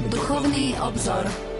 [0.00, 1.55] Duchovný obzor.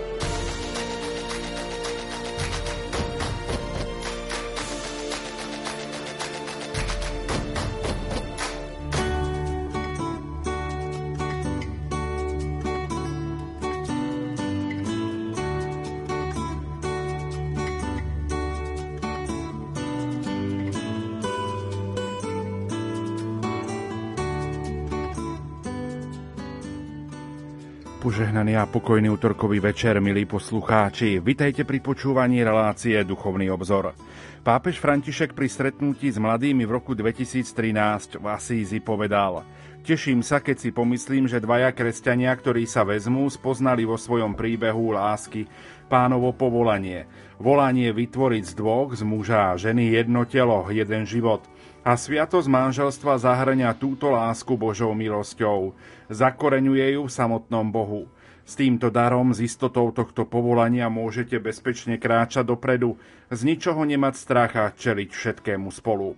[28.36, 31.24] Požehnaný a pokojný útorkový večer, milí poslucháči.
[31.24, 33.96] Vitajte pri počúvaní relácie Duchovný obzor.
[34.45, 39.40] Pápež František pri stretnutí s mladými v roku 2013 v Asízi povedal
[39.80, 44.92] Teším sa, keď si pomyslím, že dvaja kresťania, ktorí sa vezmú, spoznali vo svojom príbehu
[44.92, 45.48] lásky
[45.88, 47.09] pánovo povolanie.
[47.40, 51.40] Volanie vytvoriť z dvoch, z muža a ženy jedno telo, jeden život–
[51.87, 55.71] a sviatosť manželstva zahrania túto lásku Božou milosťou.
[56.10, 58.10] Zakoreňuje ju v samotnom Bohu.
[58.47, 62.95] S týmto darom, s istotou tohto povolania môžete bezpečne kráčať dopredu,
[63.27, 66.15] z ničoho nemať strach a čeliť všetkému spolu.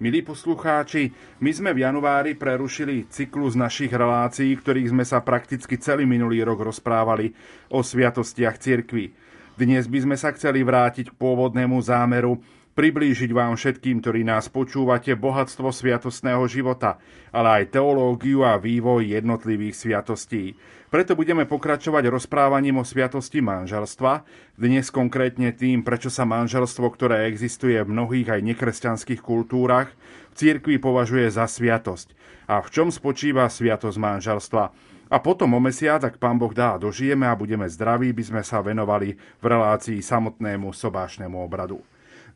[0.00, 1.12] Milí poslucháči,
[1.44, 6.64] my sme v januári prerušili cyklus našich relácií, ktorých sme sa prakticky celý minulý rok
[6.64, 7.36] rozprávali
[7.68, 9.12] o sviatostiach cirkvi.
[9.52, 12.40] Dnes by sme sa chceli vrátiť k pôvodnému zámeru
[12.72, 16.96] priblížiť vám všetkým, ktorí nás počúvate, bohatstvo sviatostného života,
[17.28, 20.56] ale aj teológiu a vývoj jednotlivých sviatostí.
[20.92, 24.28] Preto budeme pokračovať rozprávaním o sviatosti manželstva,
[24.60, 30.76] dnes konkrétne tým, prečo sa manželstvo, ktoré existuje v mnohých aj nekresťanských kultúrach, v cirkvi
[30.76, 32.12] považuje za sviatosť
[32.44, 34.64] a v čom spočíva sviatosť manželstva.
[35.08, 38.60] A potom o mesiac, ak pán Boh dá, dožijeme a budeme zdraví, by sme sa
[38.60, 41.80] venovali v relácii samotnému sobášnemu obradu.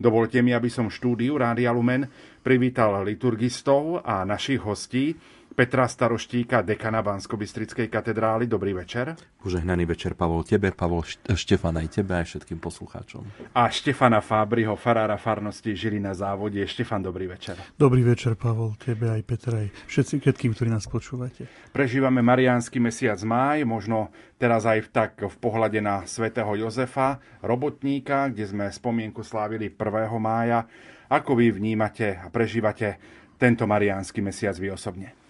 [0.00, 2.08] Dovolte mi, aby som štúdiu Rádia Lumen
[2.41, 5.16] privítal liturgistov a našich hostí.
[5.56, 7.40] Petra Staroštíka, dekana bansko
[7.88, 8.44] katedrály.
[8.44, 9.16] Dobrý večer.
[9.40, 11.00] Požehnaný večer, Pavol, tebe, Pavol
[11.32, 13.25] Štefan aj tebe, aj všetkým poslucháčom.
[13.56, 16.60] A Štefana Fábriho, farára farnosti Žili na závode.
[16.60, 17.56] Štefan, dobrý večer.
[17.72, 21.48] Dobrý večer, Pavol, tebe aj Petra, aj všetkým, všetkým, ktorí nás počúvate.
[21.72, 28.28] Prežívame mariánsky mesiac máj, možno teraz aj v, tak v pohľade na svätého Jozefa, robotníka,
[28.28, 29.81] kde sme spomienku slávili 1.
[30.20, 30.69] mája.
[31.08, 33.00] Ako vy vnímate a prežívate
[33.41, 35.25] tento mariánsky mesiac vy osobne?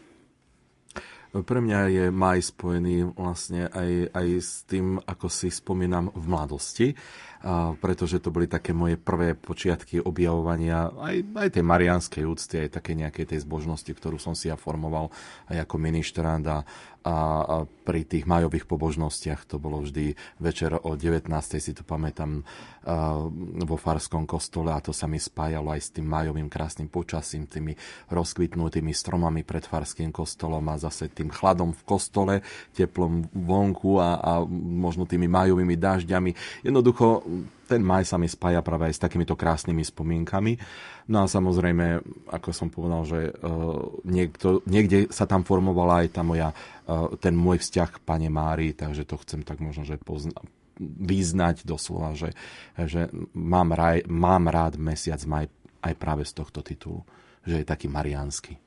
[1.33, 6.89] Pre mňa je maj spojený vlastne aj, aj s tým, ako si spomínam v mladosti.
[7.79, 12.99] Pretože to boli také moje prvé počiatky objavovania aj, aj tej marianskej úcty, aj také
[12.99, 15.15] nejakej tej zbožnosti, ktorú som si ja formoval
[15.47, 16.67] aj ako ministrant a,
[17.07, 21.31] a, pri tých majových pobožnostiach to bolo vždy večer o 19.
[21.63, 22.43] si to pamätám
[23.67, 27.75] vo Farskom kostole a to sa mi spájalo aj s tým majovým krásnym počasím, tými
[28.11, 32.35] rozkvitnutými stromami pred Farským kostolom a zase tým chladom v kostole,
[32.75, 36.63] teplom vonku a, a možno tými majovými dažďami.
[36.63, 37.27] Jednoducho
[37.67, 40.57] ten maj sa mi spája práve aj s takýmito krásnymi spomienkami.
[41.11, 46.23] No a samozrejme, ako som povedal, že uh, niekto, niekde sa tam formovala aj tá
[46.23, 50.39] moja, uh, ten môj vzťah k Pane Márii, takže to chcem tak možno, že pozna-
[50.81, 52.37] význať doslova, že,
[52.77, 55.49] že mám, raj, mám rád mesiac maj
[55.81, 57.07] aj práve z tohto titulu,
[57.47, 58.59] že je taký mariánsky.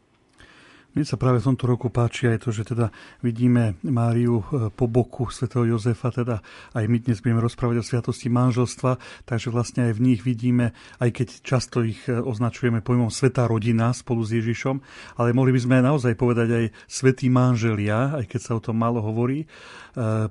[0.90, 2.90] Mne sa práve v tomto roku páči aj to, že teda
[3.22, 6.42] vidíme Máriu e, po boku svätého Jozefa, teda
[6.74, 8.98] aj my dnes budeme rozprávať o sviatosti manželstva,
[9.30, 13.94] takže vlastne aj v nich vidíme, aj keď často ich e, označujeme pojmom svetá rodina
[13.94, 14.82] spolu s Ježišom,
[15.22, 19.06] ale mohli by sme naozaj povedať aj svetí manželia, aj keď sa o tom málo
[19.06, 19.48] hovorí, e,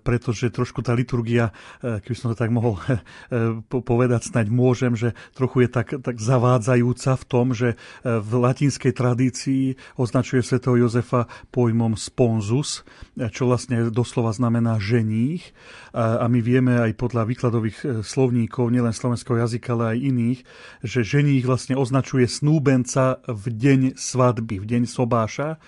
[0.03, 1.55] pretože trošku tá liturgia,
[1.87, 2.83] keby som to tak mohol
[3.71, 9.79] povedať, snaď môžem, že trochu je tak, tak zavádzajúca v tom, že v latinskej tradícii
[9.95, 15.53] označuje svätého Jozefa pojmom sponzus, čo vlastne doslova znamená ženích.
[15.93, 20.41] A my vieme aj podľa výkladových e, slovníkov, nielen slovenského jazyka, ale aj iných,
[20.85, 25.59] že ženích vlastne označuje snúbenca v deň svadby, v deň sobáša.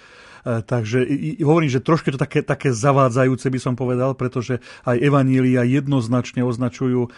[0.44, 1.05] E, takže
[1.44, 7.12] hovorím, že trošku to také, také zavádzajúce by som povedal, pretože aj Evanília jednoznačne označujú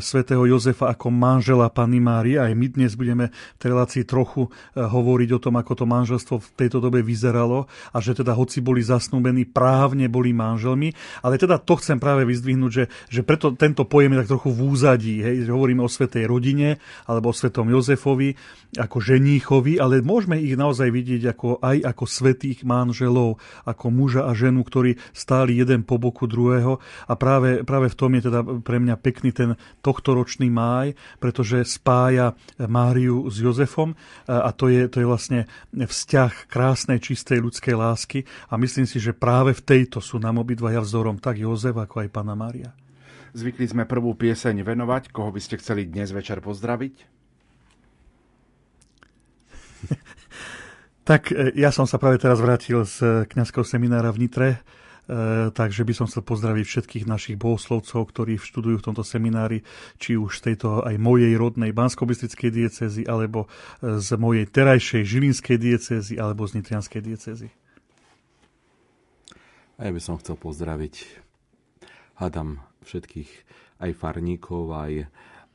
[0.00, 2.40] svätého Jozefa ako manžela Panny Márie.
[2.40, 3.28] Aj my dnes budeme
[3.60, 7.98] v relácii trochu e, hovoriť o tom, ako to manželstvo v tejto dobe vyzeralo a
[8.00, 10.96] že teda hoci boli zasnúbení, právne boli manželmi.
[11.20, 14.60] Ale teda to chcem práve vyzdvihnúť, že, že preto tento pojem je tak trochu v
[14.72, 15.20] úzadí.
[15.20, 15.52] Hej?
[15.52, 18.32] Hovoríme o svetej rodine alebo o svetom Jozefovi
[18.80, 24.22] ako ženíchovi, ale môžeme ich naozaj vidieť ako, aj ako svetý svetých manželov, ako muža
[24.24, 26.78] a ženu, ktorí stáli jeden po boku druhého
[27.10, 32.34] a práve, práve v tom je teda pre mňa pekný ten tohtoročný máj, pretože spája
[32.58, 33.94] Máriu s Jozefom
[34.26, 35.40] a to je, to je vlastne
[35.74, 38.18] vzťah krásnej, čistej ľudskej lásky
[38.50, 42.08] a myslím si, že práve v tejto sú nám obidvaja vzorom tak Jozef, ako aj
[42.12, 42.70] Pana Mária.
[43.36, 45.12] Zvykli sme prvú pieseň venovať.
[45.12, 46.94] Koho by ste chceli dnes večer pozdraviť?
[51.08, 54.58] tak e, ja som sa práve teraz vrátil z e, kňazského seminára v Nitre, e,
[55.56, 59.64] takže by som chcel pozdraviť všetkých našich bohoslovcov, ktorí študujú v tomto seminári,
[59.96, 62.04] či už z tejto aj mojej rodnej bansko
[62.52, 63.48] diecezy, alebo
[63.80, 67.48] z mojej terajšej Žilinskej diecezy, alebo z Nitrianskej diecezy.
[69.78, 70.94] A ja by som chcel pozdraviť,
[72.18, 73.30] hádam, všetkých
[73.78, 75.06] aj farníkov, aj,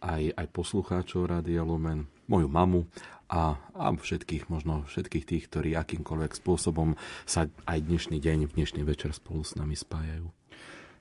[0.04, 2.84] aj, aj poslucháčov Rádia Lumen, moju mamu
[3.32, 9.16] a, a všetkých, možno všetkých tých, ktorí akýmkoľvek spôsobom sa aj dnešný deň, dnešný večer
[9.16, 10.28] spolu s nami spájajú.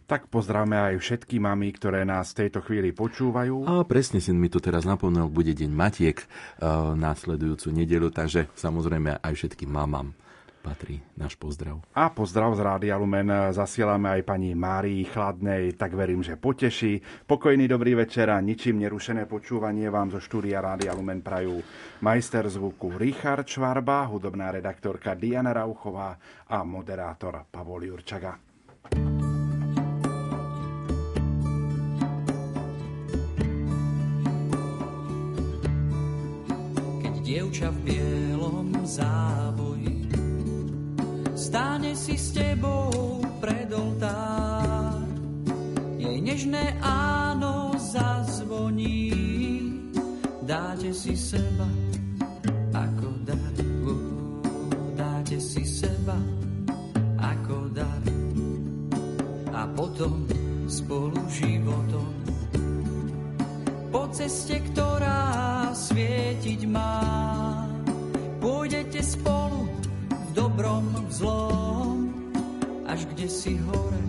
[0.07, 3.65] Tak pozdravme aj všetky mamy, ktoré nás v tejto chvíli počúvajú.
[3.65, 9.23] A presne si mi tu teraz napomnel, bude deň Matiek uh, následujúcu nedelu, takže samozrejme
[9.23, 10.13] aj všetkým mamám
[10.63, 11.83] patrí náš pozdrav.
[11.91, 17.27] A pozdrav z Rádia Lumen zasielame aj pani Márii Chladnej, tak verím, že poteší.
[17.27, 21.59] Pokojný dobrý večer a ničím nerušené počúvanie vám zo štúdia Rádia Lumen prajú
[22.07, 26.15] majster zvuku Richard Švarba, hudobná redaktorka Diana Rauchová
[26.47, 28.39] a moderátor Pavol Jurčaga.
[37.03, 39.72] Keď dievča v bielom závoji
[41.43, 45.03] stáne si s tebou pred oltár.
[45.99, 49.11] Jej nežné áno zazvoní,
[50.47, 51.67] dáte si seba
[52.71, 53.55] ako dar.
[54.95, 56.15] Dáte si seba
[57.19, 58.03] ako dar.
[59.51, 60.23] A potom
[60.71, 62.07] spolu životom
[63.93, 67.03] po ceste, ktorá svietiť má,
[68.41, 69.72] pôjdete spolu
[70.33, 71.99] dobrom, v zlom,
[72.89, 74.05] až kde si hore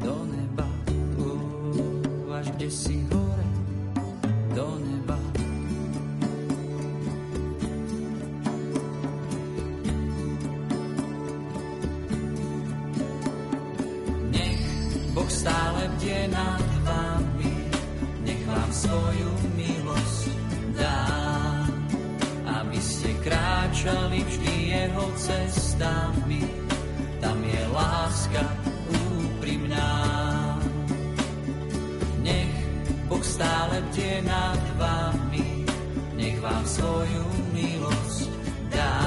[0.00, 0.66] do neba.
[1.20, 3.48] Uh, až kde si hore
[4.56, 5.18] do neba.
[14.32, 14.64] Nech
[15.12, 17.54] Boh stále bdie nad vami,
[18.24, 20.32] nech vám svoju milosť
[20.80, 21.04] dá,
[22.60, 24.49] aby ste kráčali vždy
[24.80, 26.40] jeho cestami,
[27.20, 28.40] tam je láska
[28.88, 29.92] úprimná.
[32.24, 32.54] Nech
[33.04, 35.68] Boh stále bdie nad vami,
[36.16, 38.30] nech vám svoju milosť
[38.72, 39.04] dá,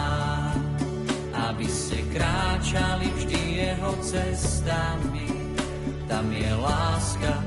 [1.50, 5.30] aby ste kráčali vždy jeho cestami,
[6.06, 7.43] tam je láska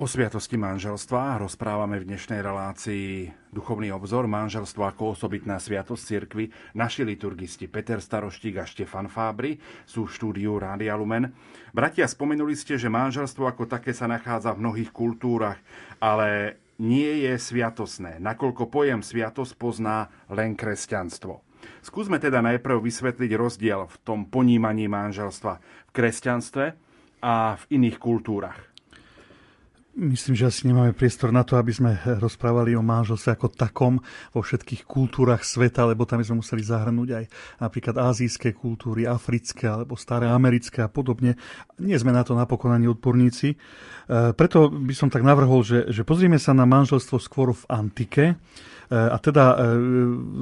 [0.00, 6.48] O sviatosti manželstva rozprávame v dnešnej relácii Duchovný obzor manželstva ako osobitná sviatosť cirkvy.
[6.72, 11.36] Naši liturgisti Peter Staroštík a Štefan Fábry sú v štúdiu Rádia Lumen.
[11.76, 15.60] Bratia, spomenuli ste, že manželstvo ako také sa nachádza v mnohých kultúrach,
[16.00, 21.44] ale nie je sviatosné, nakoľko pojem sviatosť pozná len kresťanstvo.
[21.84, 26.64] Skúsme teda najprv vysvetliť rozdiel v tom ponímaní manželstva v kresťanstve
[27.20, 28.69] a v iných kultúrach.
[30.00, 34.00] Myslím, že asi nemáme priestor na to, aby sme rozprávali o manželstve ako takom
[34.32, 37.24] vo všetkých kultúrach sveta, lebo tam sme museli zahrnúť aj
[37.60, 41.36] napríklad azijské kultúry, africké alebo staré americké a podobne.
[41.76, 43.48] Nie sme na to napokon ani odborníci.
[43.52, 43.56] E,
[44.32, 48.40] preto by som tak navrhol, že, že pozrieme sa na manželstvo skôr v antike,
[48.90, 49.56] a teda e,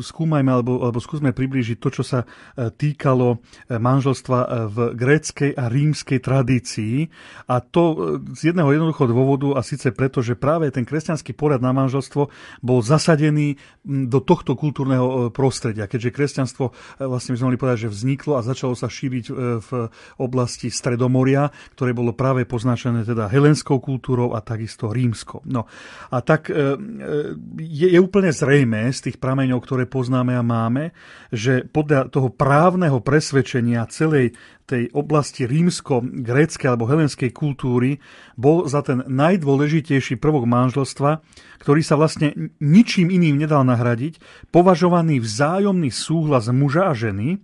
[0.00, 5.68] skúmajme alebo, alebo skúsme priblížiť to, čo sa e, týkalo e, manželstva v gréckej a
[5.68, 7.12] rímskej tradícii.
[7.52, 11.76] A to z jedného jednoduchého dôvodu a síce preto, že práve ten kresťanský porad na
[11.76, 12.32] manželstvo
[12.64, 15.84] bol zasadený do tohto kultúrneho prostredia.
[15.84, 16.64] Keďže kresťanstvo,
[17.04, 19.24] vlastne by sme mohli povedať, že vzniklo a začalo sa šíriť
[19.60, 19.70] v
[20.16, 25.44] oblasti Stredomoria, ktoré bolo práve poznačené teda helenskou kultúrou a takisto rímskou.
[25.44, 25.68] No
[26.08, 30.94] a tak je, je úplne zrejme z tých prameňov, ktoré poznáme a máme,
[31.34, 37.98] že podľa toho právneho presvedčenia celej tej oblasti rímsko-gréckej alebo helenskej kultúry
[38.36, 41.24] bol za ten najdôležitejší prvok manželstva,
[41.58, 44.20] ktorý sa vlastne ničím iným nedal nahradiť,
[44.52, 47.38] považovaný vzájomný súhlas muža a ženy, e,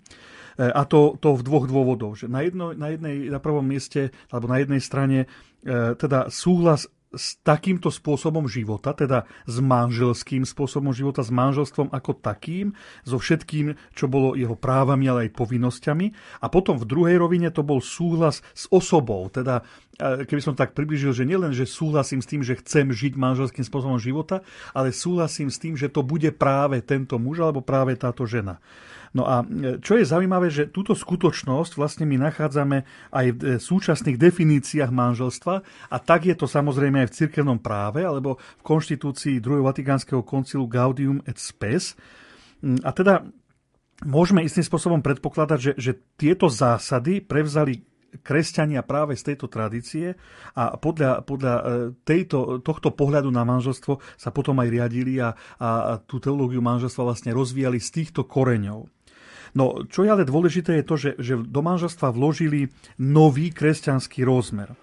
[0.69, 2.21] a to, to v dvoch dôvodov.
[2.21, 5.27] Že na, jedno, na, jednej, na prvom mieste, alebo na jednej strane, e,
[5.97, 12.77] teda súhlas s takýmto spôsobom života, teda s manželským spôsobom života, s manželstvom ako takým,
[13.03, 16.07] so všetkým, čo bolo jeho právami, ale aj povinnosťami.
[16.43, 19.65] A potom v druhej rovine to bol súhlas s osobou, teda
[19.97, 23.65] e, keby som tak približil, že nielen, že súhlasím s tým, že chcem žiť manželským
[23.65, 24.45] spôsobom života,
[24.77, 28.61] ale súhlasím s tým, že to bude práve tento muž alebo práve táto žena.
[29.15, 32.83] No a e, čo je zaujímavé, že túto skutočnosť vlastne my nachádzame
[33.15, 35.55] aj v e, súčasných definíciách manželstva
[35.95, 39.63] a tak je to samozrejme aj v cirkevnom práve alebo v konštitúcii 2.
[39.63, 41.95] Vatikánskeho koncilu Gaudium et Spes.
[42.59, 43.23] Mm, a teda
[44.03, 47.87] môžeme istým spôsobom predpokladať, že, že tieto zásady prevzali
[48.19, 50.15] kresťania práve z tejto tradície
[50.55, 51.63] a podľa, podľa e,
[52.03, 57.31] tejto, tohto pohľadu na manželstvo sa potom aj riadili a, a tú teológiu manželstva vlastne
[57.35, 58.87] rozvíjali z týchto koreňov.
[59.55, 64.75] No, čo je ale dôležité je to, že, že do manželstva vložili nový kresťanský rozmer.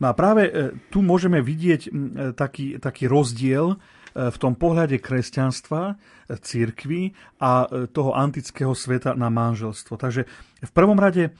[0.00, 0.52] No a práve e,
[0.88, 1.90] tu môžeme vidieť e,
[2.32, 3.76] taký, taký rozdiel e,
[4.16, 5.96] v tom pohľade kresťanstva,
[6.30, 7.10] církvy
[7.42, 9.98] a toho antického sveta na manželstvo.
[9.98, 10.30] Takže
[10.62, 11.34] v prvom rade,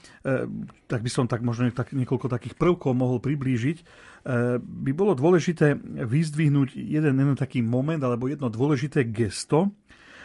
[0.91, 3.87] tak by som tak možno tak, niekoľko takých prvkov mohol priblížiť,
[4.59, 9.71] by bolo dôležité vyzdvihnúť jeden, jeden taký moment alebo jedno dôležité gesto,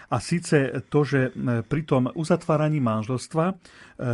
[0.06, 1.34] a síce to, že
[1.66, 3.54] pri tom uzatváraní manželstva e,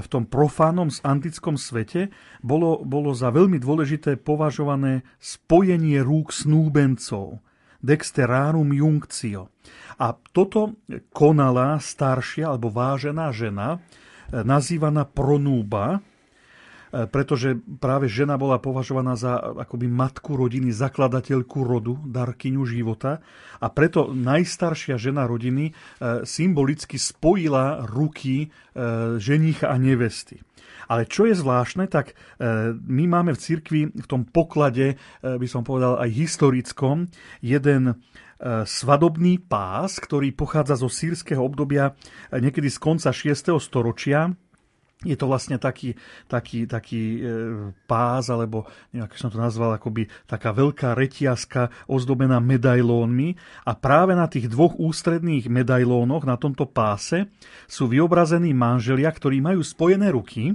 [0.01, 2.09] v tom profánom s antickom svete
[2.41, 7.45] bolo, bolo za veľmi dôležité považované spojenie rúk snúbencov.
[7.83, 9.51] Dexterarum junctio.
[9.99, 10.79] A toto
[11.11, 16.12] konala staršia alebo vážená žena, e, nazývaná pronúba, E,
[16.93, 23.25] pretože práve žena bola považovaná za akoby matku rodiny, zakladateľku rodu, darkyňu života
[23.57, 28.49] a preto najstaršia žena rodiny e, symbolicky spojila ruky e,
[29.17, 30.45] ženícha a nevesty.
[30.85, 32.13] Ale čo je zvláštne, tak
[32.85, 37.09] my máme v cirkvi v tom poklade, by som povedal aj historickom,
[37.41, 37.97] jeden
[38.67, 41.95] svadobný pás, ktorý pochádza zo sírskeho obdobia
[42.35, 43.57] niekedy z konca 6.
[43.63, 44.35] storočia
[45.03, 45.99] je to vlastne taký,
[46.31, 47.21] taký, taký e,
[47.91, 53.35] pás, alebo neviem, ako som to nazval, akoby taká veľká reťazka ozdobená medailónmi
[53.67, 57.27] a práve na tých dvoch ústredných medailónoch na tomto páse
[57.67, 60.55] sú vyobrazení manželia, ktorí majú spojené ruky,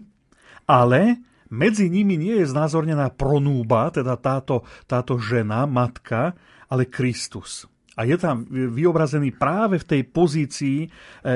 [0.63, 6.35] ale medzi nimi nie je znázornená pronúba, teda táto, táto žena, matka,
[6.67, 7.67] ale Kristus.
[7.97, 10.87] A je tam vyobrazený práve v tej pozícii e,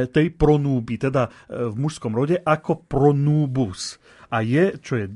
[0.06, 1.30] tej pronúby, teda e,
[1.74, 3.98] v mužskom rode, ako pronúbus.
[4.30, 5.10] A je, čo je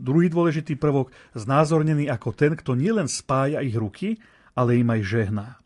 [0.00, 4.16] druhý dôležitý prvok, znázornený ako ten, kto nielen spája ich ruky,
[4.56, 5.60] ale im aj žehná.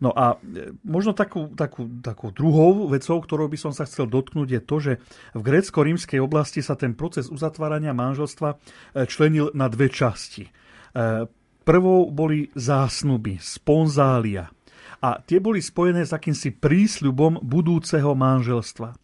[0.00, 4.48] No a e, možno takú, takú, takú druhou vecou, ktorou by som sa chcel dotknúť,
[4.56, 4.92] je to, že
[5.36, 8.56] v grécko-rímskej oblasti sa ten proces uzatvárania manželstva
[9.04, 10.48] členil na dve časti.
[11.66, 14.46] Prvou boli zásnuby, sponzália.
[15.02, 18.94] A tie boli spojené s akýmsi prísľubom budúceho manželstva.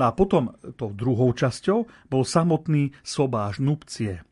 [0.00, 4.24] No a potom tou druhou časťou bol samotný sobáš, nupcie.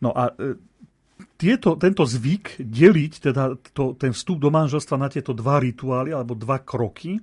[0.00, 0.56] No a e,
[1.36, 6.32] tieto, tento zvyk deliť teda to, ten vstup do manželstva na tieto dva rituály alebo
[6.32, 7.20] dva kroky e,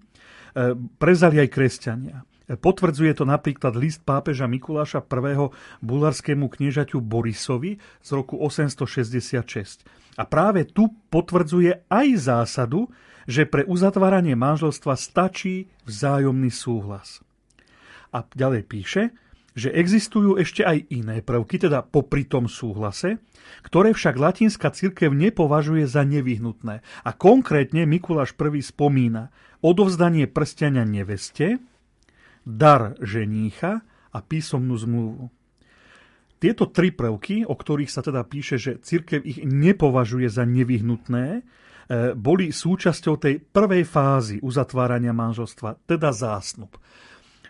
[1.01, 2.28] prezali aj kresťania.
[2.50, 5.53] Potvrdzuje to napríklad list pápeža Mikuláša I.
[5.86, 9.86] bulharskému kniežaťu Borisovi z roku 866.
[10.18, 12.89] A práve tu potvrdzuje aj zásadu,
[13.29, 17.22] že pre uzatváranie manželstva stačí vzájomný súhlas.
[18.10, 19.03] A ďalej píše,
[19.53, 23.22] že existujú ešte aj iné prvky, teda popri tom súhlase,
[23.62, 26.82] ktoré však latinská cirkev nepovažuje za nevyhnutné.
[26.82, 29.29] A konkrétne Mikuláš I spomína
[29.62, 31.62] odovzdanie prstenia neveste,
[32.50, 35.29] dar ženícha a písomnú zmluvu.
[36.39, 41.41] Tieto tri prvky, o ktorých sa teda píše, že cirkev ich nepovažuje za nevyhnutné, e,
[42.15, 46.79] boli súčasťou tej prvej fázy uzatvárania manželstva, teda zásnub.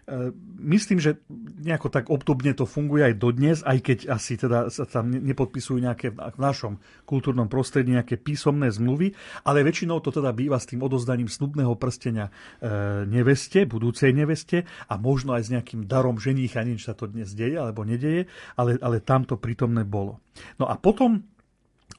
[0.09, 0.33] E,
[0.65, 1.21] myslím, že
[1.61, 6.09] nejako tak obdobne to funguje aj dodnes, aj keď asi teda sa tam nepodpisujú nejaké
[6.09, 9.13] v našom kultúrnom prostredí nejaké písomné zmluvy,
[9.45, 14.97] ale väčšinou to teda býva s tým odozdaním snubného prstenia e, neveste, budúcej neveste a
[14.97, 18.25] možno aj s nejakým darom ženícha, nič sa to dnes deje alebo nedeje,
[18.57, 20.17] ale, ale tam to prítomné bolo.
[20.57, 21.21] No a potom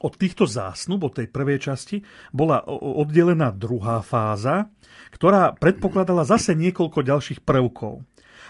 [0.01, 2.01] od týchto zásnub, od tej prvej časti,
[2.33, 4.73] bola oddelená druhá fáza,
[5.13, 8.01] ktorá predpokladala zase niekoľko ďalších prvkov.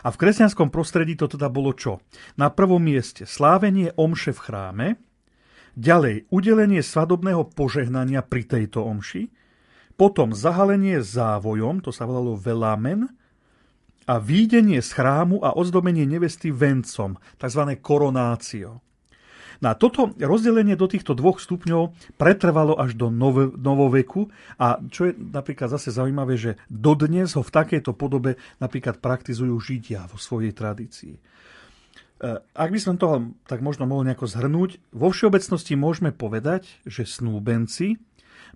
[0.01, 2.01] A v kresťanskom prostredí to teda bolo čo?
[2.39, 4.87] Na prvom mieste slávenie omše v chráme,
[5.77, 9.29] ďalej udelenie svadobného požehnania pri tejto omši,
[9.95, 13.05] potom zahalenie závojom, to sa volalo velamen,
[14.09, 17.61] a výdenie z chrámu a ozdobenie nevesty vencom, tzv.
[17.79, 18.81] koronácio.
[19.61, 25.13] Na toto rozdelenie do týchto dvoch stupňov pretrvalo až do nov- novoveku a čo je
[25.13, 31.13] napríklad zase zaujímavé, že dodnes ho v takejto podobe napríklad praktizujú Židia vo svojej tradícii.
[31.13, 31.21] E,
[32.41, 38.01] ak by som to tak možno mohol nejako zhrnúť, vo všeobecnosti môžeme povedať, že snúbenci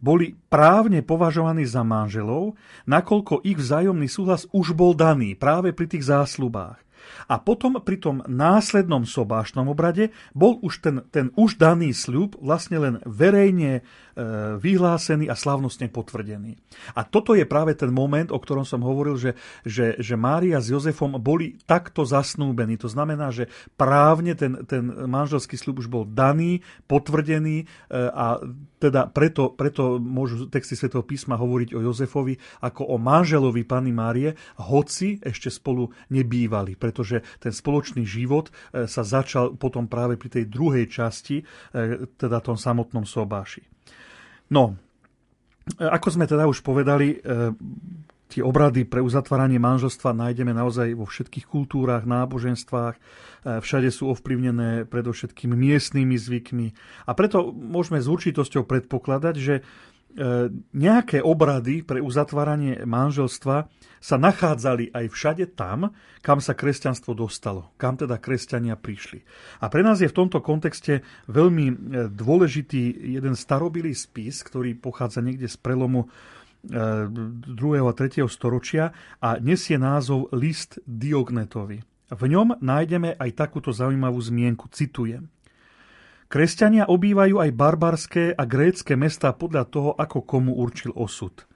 [0.02, 6.06] boli právne považovaní za manželov, nakoľko ich vzájomný súhlas už bol daný práve pri tých
[6.10, 6.85] zásľubách.
[7.28, 12.78] A potom pri tom následnom sobášnom obrade bol už ten, ten už daný sľub vlastne
[12.80, 13.86] len verejne
[14.60, 16.56] vyhlásený a slavnostne potvrdený.
[16.96, 19.32] A toto je práve ten moment, o ktorom som hovoril, že,
[19.68, 22.80] že, že Mária s Jozefom boli takto zasnúbení.
[22.80, 27.66] To znamená, že právne ten, ten manželský sľub už bol daný, potvrdený e,
[28.12, 28.40] a
[28.80, 34.38] teda preto, preto môžu texty svätého písma hovoriť o Jozefovi ako o manželovi Panny Márie,
[34.64, 40.46] hoci ešte spolu nebývali, pretože ten spoločný život e, sa začal potom práve pri tej
[40.48, 41.44] druhej časti, e,
[42.16, 43.75] teda tom samotnom sobáši.
[44.52, 44.76] No,
[45.78, 47.22] e, ako sme teda už povedali,
[48.26, 52.98] tie obrady pre uzatváranie manželstva nájdeme naozaj vo všetkých kultúrach, náboženstvách,
[53.46, 56.68] všade sú ovplyvnené predovšetkým miestnymi zvykmi.
[57.06, 59.56] A preto môžeme s určitosťou predpokladať, že
[60.72, 63.68] nejaké obrady pre uzatváranie manželstva
[64.00, 65.92] sa nachádzali aj všade tam,
[66.22, 69.26] kam sa kresťanstvo dostalo, kam teda kresťania prišli.
[69.60, 71.76] A pre nás je v tomto kontexte veľmi e,
[72.14, 76.08] dôležitý jeden starobilý spis, ktorý pochádza niekde z prelomu
[76.64, 77.50] 2.
[77.50, 78.30] E, a 3.
[78.30, 81.82] storočia a nesie názov List Diognetovi.
[82.06, 85.26] V ňom nájdeme aj takúto zaujímavú zmienku, citujem.
[86.36, 91.32] Kresťania obývajú aj barbarské a grécké mesta podľa toho, ako komu určil osud–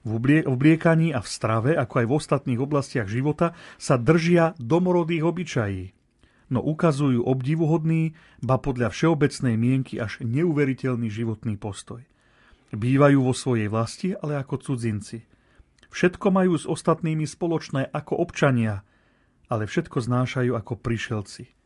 [0.00, 0.16] v
[0.48, 5.84] obliekaní a v strave, ako aj v ostatných oblastiach života, sa držia domorodých obyčají,
[6.48, 12.00] no ukazujú obdivuhodný, ba podľa všeobecnej mienky až neuveriteľný životný postoj.
[12.72, 15.26] Bývajú vo svojej vlasti, ale ako cudzinci.
[15.92, 18.86] Všetko majú s ostatnými spoločné ako občania,
[19.52, 21.59] ale všetko znášajú ako prišelci.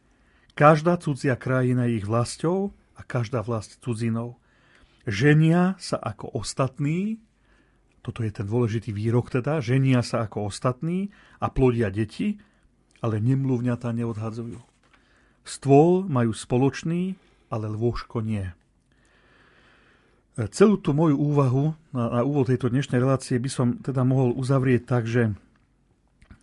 [0.54, 4.38] Každá cudzia krajina ich vlastou a každá vlast cudzinou.
[5.02, 7.18] Ženia sa ako ostatní,
[8.06, 11.10] toto je ten dôležitý výrok teda, ženia sa ako ostatní
[11.42, 12.38] a plodia deti,
[13.02, 14.62] ale nemluvňatá neodhadzujú.
[15.44, 17.18] Stôl majú spoločný,
[17.52, 18.48] ale lôžko nie.
[20.34, 24.82] Celú tú moju úvahu na, na úvod tejto dnešnej relácie by som teda mohol uzavrieť
[24.82, 25.34] tak, že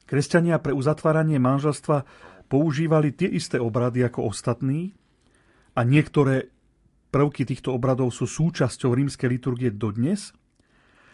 [0.07, 2.07] kresťania pre uzatváranie manželstva
[2.51, 4.91] používali tie isté obrady ako ostatní
[5.71, 6.51] a niektoré
[7.15, 10.29] prvky týchto obradov sú súčasťou rímskej liturgie dodnes–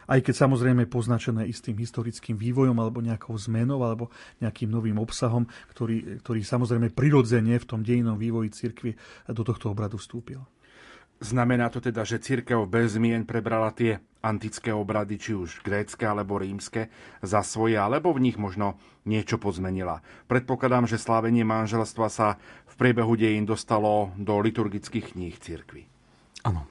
[0.08, 4.08] aj keď samozrejme poznačené istým historickým vývojom alebo nejakou zmenou alebo
[4.39, 5.43] nejakým novým obsahom,
[5.76, 8.95] ktorý, ktorý samozrejme prirodzene v tom dejinom vývoji cirkvi
[9.28, 10.39] do tohto obradu vstúpil.
[11.17, 16.38] Znamená to teda, že církev bez zmien prebrala tie antické obrady, či už grécké alebo
[16.38, 16.93] rímske,
[17.25, 20.06] za svoje, alebo v nich možno niečo pozmenila.
[20.30, 22.38] Predpokladám, že slávenie manželstva sa
[22.69, 25.97] v priebehu dejín dostalo do liturgických kníh církvy.
[26.45, 26.69] Áno,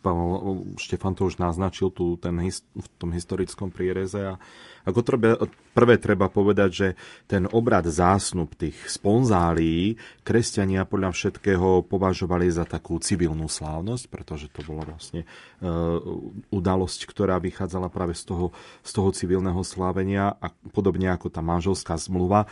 [0.79, 4.39] Štefan to už naznačil tu ten, v tom historickom priereze a
[4.87, 5.35] ako trebe,
[5.75, 6.89] prvé treba povedať, že
[7.27, 14.63] ten obrad zásnub tých sponzálií kresťania podľa všetkého považovali za takú civilnú slávnosť, pretože to
[14.63, 15.69] bola vlastne e,
[16.55, 18.55] udalosť, ktorá vychádzala práve z toho,
[18.87, 22.47] z toho civilného slávenia a podobne ako tá manželská zmluva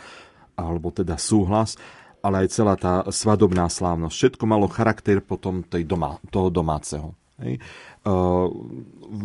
[0.59, 1.79] alebo teda súhlas
[2.25, 4.15] ale aj celá tá svadobná slávnosť.
[4.17, 7.13] Všetko malo charakter potom tej doma, toho domáceho.
[7.35, 7.59] Hej.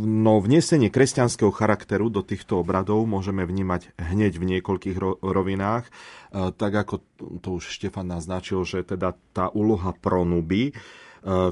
[0.03, 5.87] No vnesenie kresťanského charakteru do týchto obradov môžeme vnímať hneď v niekoľkých rovinách,
[6.35, 7.07] tak ako
[7.39, 10.75] to už Štefan naznačil, že teda tá úloha pronuby,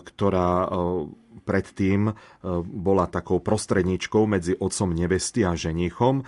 [0.03, 0.67] ktorá
[1.47, 2.11] predtým
[2.67, 6.27] bola takou prostredničkou medzi otcom nevesty a ženichom,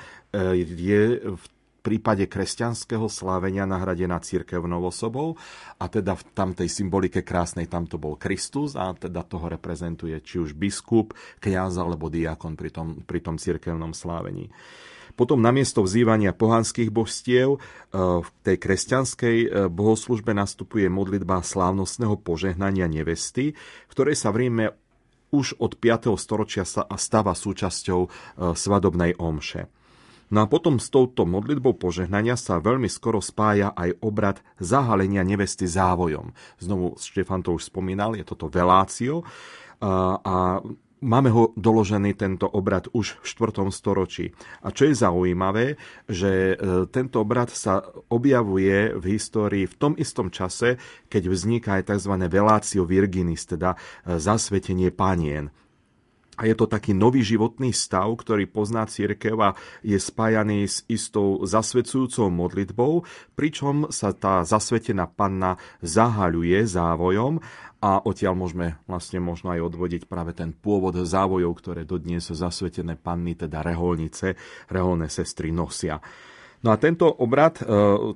[0.54, 1.44] je v
[1.80, 5.40] prípade kresťanského slávenia nahradená církevnou osobou
[5.80, 10.38] a teda v tamtej symbolike krásnej tam to bol Kristus a teda toho reprezentuje či
[10.38, 14.52] už biskup, kňaz alebo diakon pri tom, pri tom církevnom slávení.
[15.18, 17.58] Potom namiesto vzývania pohanských božstiev e,
[17.98, 24.66] v tej kresťanskej e, bohoslužbe nastupuje modlitba slávnostného požehnania nevesty, v ktorej sa v Ríme
[25.30, 26.14] už od 5.
[26.18, 26.66] storočia
[26.98, 28.00] stáva súčasťou
[28.50, 29.70] svadobnej omše.
[30.30, 35.66] No a potom s touto modlitbou požehnania sa veľmi skoro spája aj obrad zahalenia nevesty
[35.66, 36.30] závojom.
[36.62, 39.26] Znovu Štefan to už spomínal, je toto velácio.
[39.82, 40.34] A, a
[41.00, 43.72] Máme ho doložený tento obrad už v 4.
[43.72, 44.36] storočí.
[44.60, 47.80] A čo je zaujímavé, že e, tento obrad sa
[48.12, 50.76] objavuje v histórii v tom istom čase,
[51.08, 52.12] keď vzniká aj tzv.
[52.28, 55.48] velácio virginis, teda e, zasvetenie panien.
[56.40, 59.52] A je to taký nový životný stav, ktorý pozná církev a
[59.84, 63.04] je spájaný s istou zasvedcujúcou modlitbou,
[63.36, 67.44] pričom sa tá zasvetená panna zahaľuje závojom
[67.84, 73.36] a odtiaľ môžeme vlastne možno aj odvodiť práve ten pôvod závojov, ktoré dodnes zasvetené panny,
[73.36, 74.32] teda reholnice,
[74.72, 76.00] reholné sestry nosia.
[76.60, 77.64] No a tento obrad e,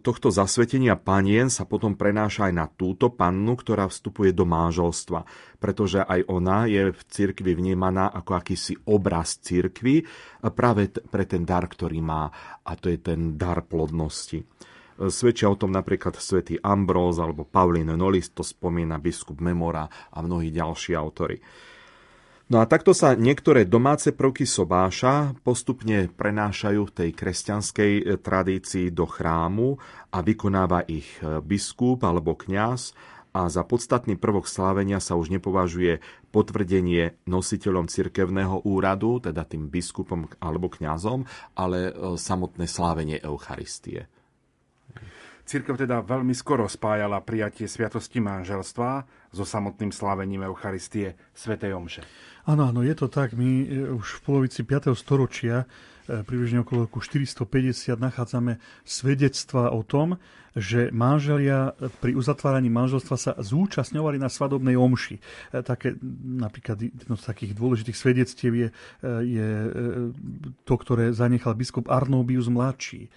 [0.05, 5.25] tohto zasvetenia panien sa potom prenáša aj na túto pannu, ktorá vstupuje do manželstva,
[5.57, 10.05] pretože aj ona je v cirkvi vnímaná ako akýsi obraz cirkvi
[10.53, 12.29] práve pre ten dar, ktorý má,
[12.61, 14.45] a to je ten dar plodnosti.
[14.45, 14.45] E,
[15.09, 20.53] svedčia o tom napríklad svätý Ambrós alebo Paulín Nolis, to spomína biskup Memora a mnohí
[20.53, 21.41] ďalší autory.
[22.45, 28.93] No a takto sa niektoré domáce prvky sobáša postupne prenášajú v tej kresťanskej e, tradícii
[28.93, 29.81] do chrámu
[30.13, 32.93] a vykonáva ich e, biskup alebo kňaz
[33.33, 40.29] a za podstatný prvok slávenia sa už nepovažuje potvrdenie nositeľom cirkevného úradu, teda tým biskupom
[40.37, 41.25] alebo kňazom,
[41.57, 44.07] ale e, samotné slávenie Eucharistie.
[45.45, 52.01] Církev teda veľmi skoro spájala prijatie sviatosti manželstva so samotným slávením Eucharistie Svetej Omše.
[52.49, 53.37] Áno, áno, je to tak.
[53.37, 54.97] My e, už v polovici 5.
[54.97, 55.69] storočia,
[56.09, 58.57] e, približne okolo roku 450, nachádzame
[58.89, 60.17] svedectva o tom,
[60.57, 65.21] že manželia pri uzatváraní manželstva sa zúčastňovali na svadobnej omši.
[65.21, 65.93] E, také,
[66.41, 68.69] napríklad jedno z takých dôležitých svedectiev je,
[69.29, 69.49] je
[70.65, 73.13] to, ktoré zanechal biskup Arnobius mladší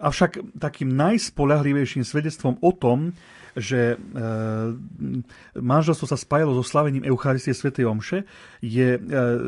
[0.00, 3.14] avšak takým najspolahlivejším svedectvom o tom,
[3.60, 3.96] že e,
[5.60, 7.76] manželstvo sa spájalo so slavením Eucharistie Sv.
[7.76, 8.24] Omše,
[8.64, 9.00] je, e,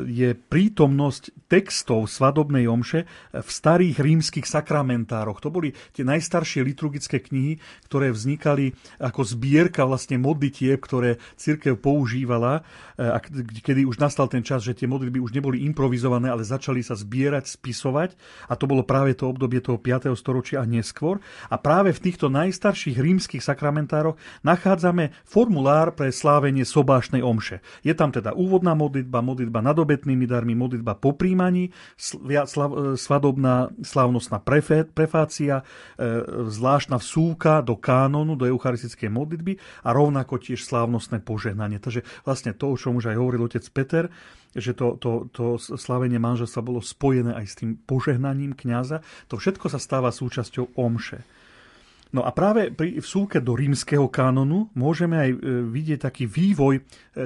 [0.07, 5.41] je prítomnosť textov svadobnej omše v starých rímskych sakramentároch.
[5.41, 7.57] To boli tie najstaršie liturgické knihy,
[7.89, 12.65] ktoré vznikali ako zbierka vlastne modlitieb, ktoré církev používala,
[13.01, 13.17] e, a
[13.65, 17.49] kedy už nastal ten čas, že tie modlitby už neboli improvizované, ale začali sa zbierať,
[17.49, 18.13] spisovať.
[18.53, 20.13] A to bolo práve to obdobie toho 5.
[20.19, 21.23] storočia a neskôr.
[21.49, 27.63] A práve v týchto najstarších rímskych sakramentároch komentároch nachádzame formulár pre slávenie sobášnej omše.
[27.87, 31.71] Je tam teda úvodná modlitba, modlitba nad obetnými darmi, modlitba po príjmaní,
[32.99, 34.43] svadobná slávnostná
[34.93, 35.65] prefácia, e,
[36.51, 39.53] zvláštna vsúka do kánonu, do eucharistickej modlitby
[39.87, 41.79] a rovnako tiež slávnostné požehnanie.
[41.79, 44.05] Takže vlastne to, o čom už aj hovoril otec Peter,
[44.53, 49.01] že to, to, to slavenie manželstva bolo spojené aj s tým požehnaním kňaza,
[49.33, 51.25] to všetko sa stáva súčasťou omše.
[52.13, 56.83] No a práve pri vsúke do rímskeho kanonu môžeme aj e, vidieť taký vývoj e,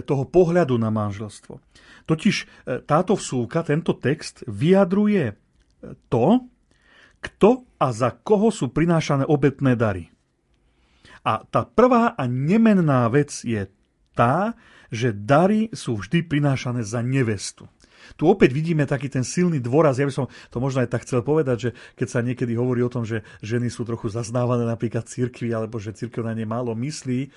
[0.06, 1.58] toho pohľadu na manželstvo.
[2.06, 2.44] Totiž e,
[2.86, 5.34] táto vsúka, tento text vyjadruje
[6.06, 6.46] to,
[7.18, 10.14] kto a za koho sú prinášané obetné dary.
[11.26, 13.66] A tá prvá a nemenná vec je
[14.14, 14.54] tá,
[14.94, 17.66] že dary sú vždy prinášané za nevestu.
[18.14, 19.98] Tu opäť vidíme taký ten silný dôraz.
[19.98, 22.92] Ja by som to možno aj tak chcel povedať, že keď sa niekedy hovorí o
[22.92, 27.20] tom, že ženy sú trochu zaznávané napríklad cirkvi, alebo že cirkev na ne málo myslí,
[27.26, 27.28] e,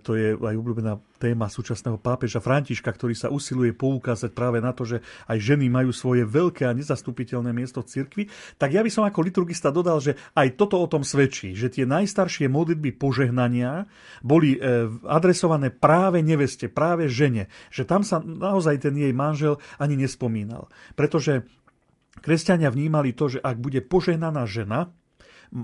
[0.00, 4.84] to je aj obľúbená téma súčasného pápeža Františka, ktorý sa usiluje poukázať práve na to,
[4.84, 8.24] že aj ženy majú svoje veľké a nezastupiteľné miesto v cirkvi,
[8.60, 11.88] tak ja by som ako liturgista dodal, že aj toto o tom svedčí, že tie
[11.88, 13.88] najstaršie modlitby požehnania
[14.20, 19.95] boli e, adresované práve neveste, práve žene, že tam sa naozaj ten jej manžel ani
[19.96, 20.68] nespomínal.
[20.94, 21.48] Pretože
[22.20, 24.92] kresťania vnímali to, že ak bude požehnaná žena,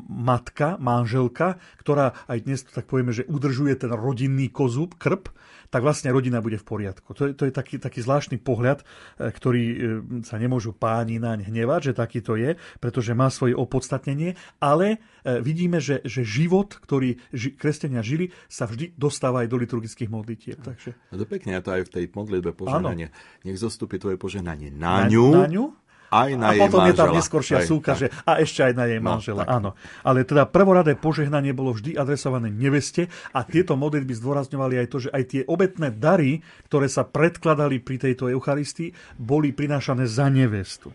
[0.09, 5.29] matka, manželka, ktorá aj dnes tak povieme, že udržuje ten rodinný kozub, krp,
[5.73, 7.17] tak vlastne rodina bude v poriadku.
[7.17, 9.77] To je, to je taký, taký zvláštny pohľad, e, ktorý e,
[10.21, 15.41] sa nemôžu páni naň hnevať, že taký to je, pretože má svoje opodstatnenie, ale e,
[15.41, 20.61] vidíme, že, že život, ktorý ži, kresťania žili, sa vždy dostáva aj do liturgických modlitieb.
[20.61, 20.93] Takže...
[21.09, 23.09] No to pekne, a to aj v tej modlitbe požehnanie.
[23.49, 25.65] Nech zostupí tvoje požehnanie na, na ňu, na ňu
[26.13, 26.93] aj na a jej potom manžela.
[26.93, 29.43] je tam neskoršia aj, súka, že a ešte aj na jej no, manžela.
[29.49, 29.73] Áno.
[30.05, 35.11] Ale teda prvoradé požehnanie bolo vždy adresované neveste a tieto modlitby zdôrazňovali aj to, že
[35.11, 40.93] aj tie obetné dary, ktoré sa predkladali pri tejto Eucharistii, boli prinášané za nevestu.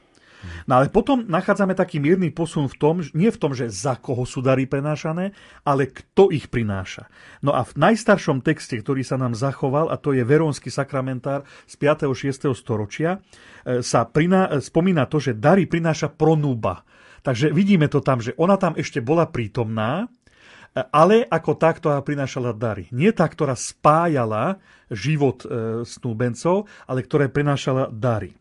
[0.70, 4.24] No ale potom nachádzame taký mierny posun v tom, nie v tom, že za koho
[4.24, 5.34] sú dary prenášané,
[5.66, 7.10] ale kto ich prináša.
[7.42, 11.74] No a v najstaršom texte, ktorý sa nám zachoval, a to je Verónsky sakramentár z
[11.80, 12.14] 5.
[12.14, 12.54] 6.
[12.54, 13.18] storočia,
[13.66, 16.86] e, sa priná, e, spomína to, že dary prináša pronúba.
[17.26, 22.00] Takže vidíme to tam, že ona tam ešte bola prítomná, e, ale ako tá, ktorá
[22.06, 22.88] prinášala dary.
[22.94, 25.44] Nie tá, ktorá spájala život
[25.84, 28.32] snúbencov, ale ktorá prinášala dary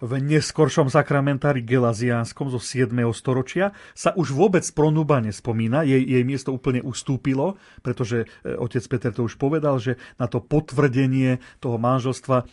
[0.00, 2.92] v neskoršom sakramentári gelaziánskom zo 7.
[3.12, 9.12] storočia sa už vôbec pronúba nespomína, jej, jej miesto úplne ustúpilo, pretože e, otec Peter
[9.12, 12.44] to už povedal, že na to potvrdenie toho manželstva e,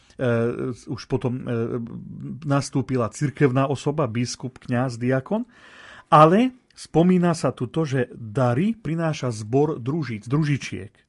[0.92, 1.42] už potom e,
[2.44, 5.48] nastúpila cirkevná osoba, biskup, kňaz, diakon,
[6.12, 11.07] ale spomína sa tu to, že dary prináša zbor družic, družičiek.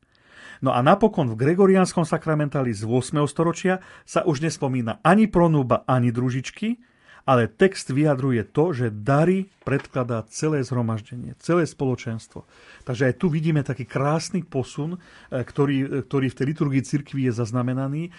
[0.59, 3.23] No a napokon v gregoriánskom sakramentáli z 8.
[3.31, 6.83] storočia sa už nespomína ani pronúba, ani družičky,
[7.29, 12.49] ale text vyjadruje to, že dary predkladá celé zhromaždenie, celé spoločenstvo.
[12.89, 17.37] Takže aj tu vidíme taký krásny posun, e, ktorý, ktorý v tej liturgii cirkvi je
[17.37, 18.11] zaznamenaný e,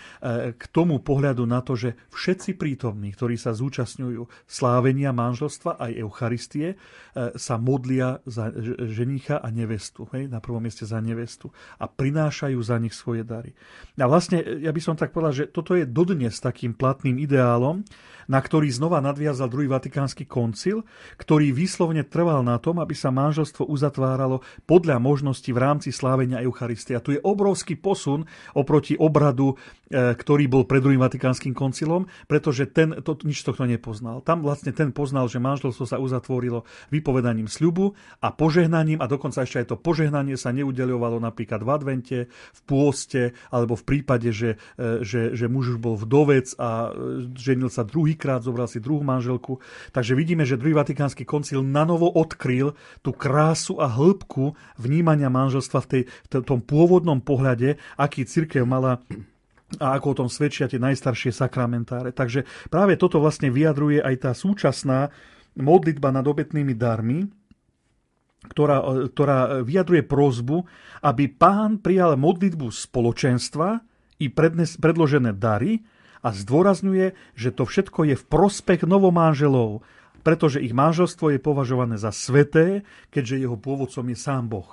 [0.54, 6.68] k tomu pohľadu na to, že všetci prítomní, ktorí sa zúčastňujú slávenia manželstva aj Eucharistie,
[6.70, 8.54] e, sa modlia za
[8.86, 10.06] ženicha a nevestu.
[10.14, 10.30] Hej?
[10.30, 11.50] Na prvom mieste za nevestu.
[11.82, 13.58] A prinášajú za nich svoje dary.
[13.98, 17.82] A vlastne, ja by som tak povedal, že toto je dodnes takým platným ideálom,
[18.30, 20.86] na ktorý znova nadviazal druhý vatikánsky koncil,
[21.18, 27.00] ktorý výslovne trval na tom, aby sa manželstvo uzatváralo podľa možností v rámci slávenia Eucharistie.
[27.00, 29.56] A tu je obrovský posun oproti obradu,
[29.88, 34.20] e, ktorý bol pred druhým vatikánskym koncilom, pretože ten to, nič tohto nepoznal.
[34.20, 39.64] Tam vlastne ten poznal, že manželstvo sa uzatvorilo vypovedaním sľubu a požehnaním a dokonca ešte
[39.64, 45.08] aj to požehnanie sa neudeľovalo napríklad v advente, v pôste alebo v prípade, že, e,
[45.08, 49.06] že, že muž už bol vdovec a e, ženil sa druhý druhýkrát, zobral si druhú
[49.06, 49.62] manželku.
[49.94, 52.74] Takže vidíme, že druhý vatikánsky koncil nanovo odkryl
[53.06, 59.02] tú krásu a hĺbku vnímania manželstva v, tej, v tom pôvodnom pohľade, aký církev mala
[59.78, 62.10] a ako o tom svedčia tie najstaršie sakramentáre.
[62.10, 65.14] Takže práve toto vlastne vyjadruje aj tá súčasná
[65.54, 67.30] modlitba nad obetnými darmi,
[68.50, 68.82] ktorá,
[69.14, 70.66] ktorá vyjadruje prozbu,
[71.06, 73.78] aby pán prijal modlitbu spoločenstva
[74.18, 75.86] i prednes, predložené dary,
[76.20, 79.88] a zdôrazňuje, že to všetko je v prospech novomáželov,
[80.22, 84.70] pretože ich manželstvo je považované za sveté, keďže jeho pôvodcom je sám Boh.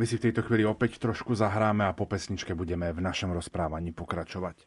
[0.00, 3.92] My si v tejto chvíli opäť trošku zahráme a po pesničke budeme v našom rozprávaní
[3.92, 4.64] pokračovať.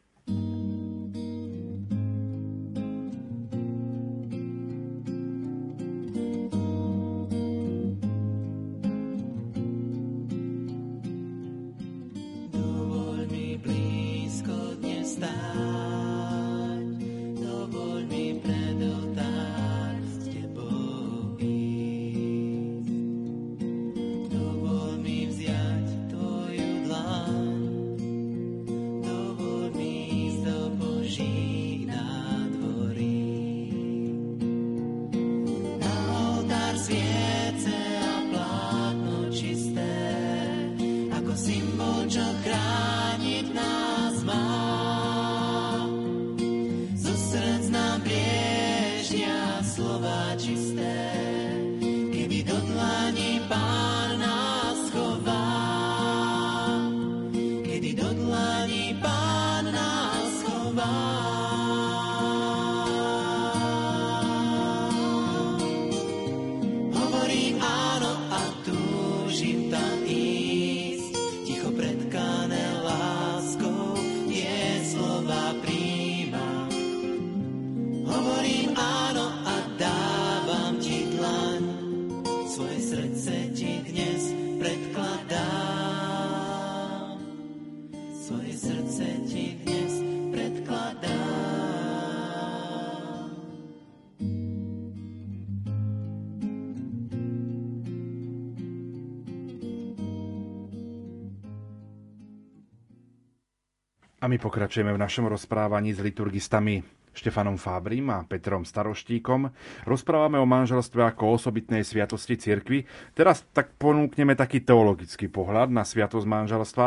[104.26, 106.82] A my pokračujeme v našom rozprávaní s liturgistami
[107.14, 109.54] Štefanom Fábrim a Petrom Staroštíkom.
[109.86, 112.90] Rozprávame o manželstve ako osobitnej sviatosti cirkvi.
[113.14, 116.86] Teraz tak ponúkneme taký teologický pohľad na sviatosť manželstva.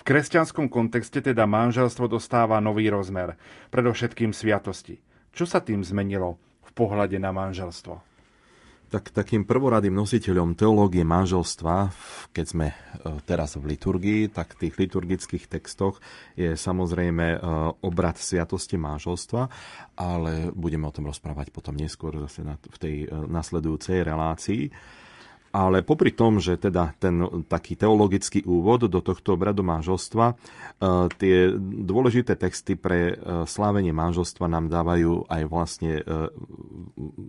[0.00, 3.36] V kresťanskom kontexte teda manželstvo dostáva nový rozmer,
[3.68, 5.04] predovšetkým sviatosti.
[5.36, 8.09] Čo sa tým zmenilo v pohľade na manželstvo?
[8.90, 11.94] Tak takým prvoradým nositeľom teológie manželstva,
[12.34, 12.76] keď sme e,
[13.22, 16.02] teraz v liturgii, tak v tých liturgických textoch
[16.34, 17.38] je samozrejme e,
[17.86, 19.42] obrad sviatosti manželstva,
[19.94, 24.74] ale budeme o tom rozprávať potom neskôr zase v tej e, nasledujúcej relácii.
[25.50, 30.34] Ale popri tom, že teda ten taký teologický úvod do tohto obradu manželstva, e,
[31.18, 33.14] tie dôležité texty pre e,
[33.50, 36.30] slávenie manželstva nám dávajú aj vlastne, e,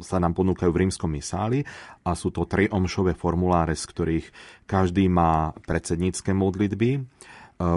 [0.06, 1.66] sa nám ponúkajú v rímskom misáli
[2.06, 4.26] a sú to tri omšové formuláre, z ktorých
[4.70, 7.02] každý má predsednícke modlitby,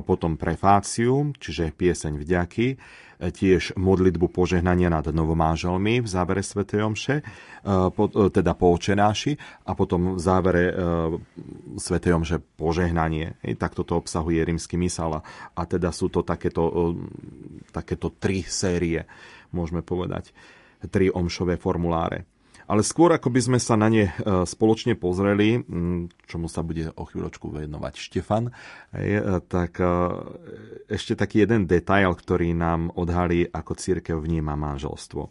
[0.06, 2.66] potom prefáciu, čiže pieseň vďaky,
[3.20, 6.66] tiež modlitbu požehnania nad novomáželmi v závere Sv.
[6.66, 7.24] Omše, e,
[8.32, 10.74] teda po očenáši a potom v závere e,
[11.78, 11.96] Sv.
[12.02, 13.38] Omše požehnanie.
[13.56, 15.22] Tak toto obsahuje rímsky mysal
[15.54, 16.72] a teda sú to takéto, e,
[17.70, 19.06] takéto tri série,
[19.54, 20.34] môžeme povedať,
[20.90, 22.33] tri omšové formuláre.
[22.64, 24.12] Ale skôr, ako by sme sa na ne e,
[24.48, 25.60] spoločne pozreli,
[26.24, 28.52] čomu sa bude o chvíľočku venovať Štefan, e,
[29.44, 29.86] tak e,
[30.88, 35.22] ešte taký jeden detail, ktorý nám odhalí, ako církev vníma manželstvo.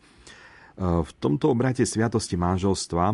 [0.81, 3.13] V tomto obrate Sviatosti manželstva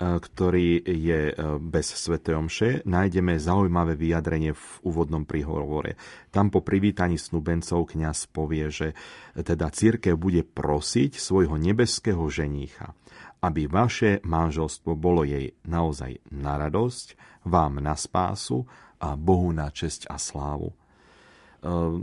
[0.00, 2.16] ktorý je bez Sv.
[2.24, 6.00] Omše, nájdeme zaujímavé vyjadrenie v úvodnom príhovore.
[6.32, 8.88] Tam po privítaní snubencov kňaz povie, že
[9.36, 12.96] teda církev bude prosiť svojho nebeského ženícha,
[13.40, 17.16] aby vaše manželstvo bolo jej naozaj na radosť,
[17.48, 18.68] vám na spásu
[19.00, 20.70] a Bohu na česť a slávu.
[20.70, 20.74] E,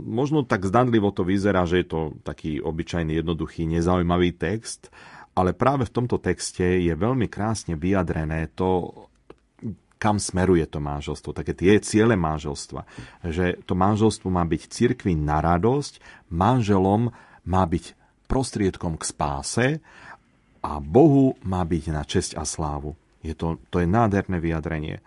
[0.02, 4.90] možno tak zdanlivo to vyzerá, že je to taký obyčajný, jednoduchý, nezaujímavý text,
[5.38, 8.90] ale práve v tomto texte je veľmi krásne vyjadrené to,
[10.02, 12.82] kam smeruje to manželstvo, také tie ciele manželstva.
[13.22, 17.14] Že to manželstvo má byť cirkvi na radosť, manželom
[17.46, 17.94] má byť
[18.26, 19.66] prostriedkom k spáse
[20.62, 22.94] a Bohu má byť na česť a slávu.
[23.22, 25.02] Je to, to je nádherné vyjadrenie.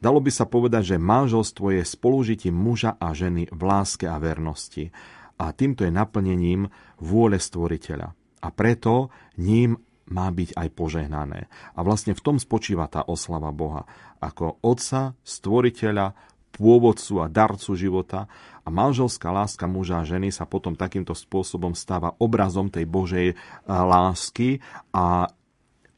[0.00, 4.88] Dalo by sa povedať, že manželstvo je spolužitím muža a ženy v láske a vernosti.
[5.36, 8.08] A týmto je naplnením vôle stvoriteľa.
[8.40, 9.76] A preto ním
[10.08, 11.40] má byť aj požehnané.
[11.76, 13.84] A vlastne v tom spočíva tá oslava Boha.
[14.18, 16.16] Ako Otca, Stvoriteľa,
[16.50, 18.26] pôvodcu a darcu života
[18.64, 23.36] a manželská láska muža a ženy sa potom takýmto spôsobom stáva obrazom tej Božej eh,
[23.68, 24.60] lásky
[24.94, 25.28] a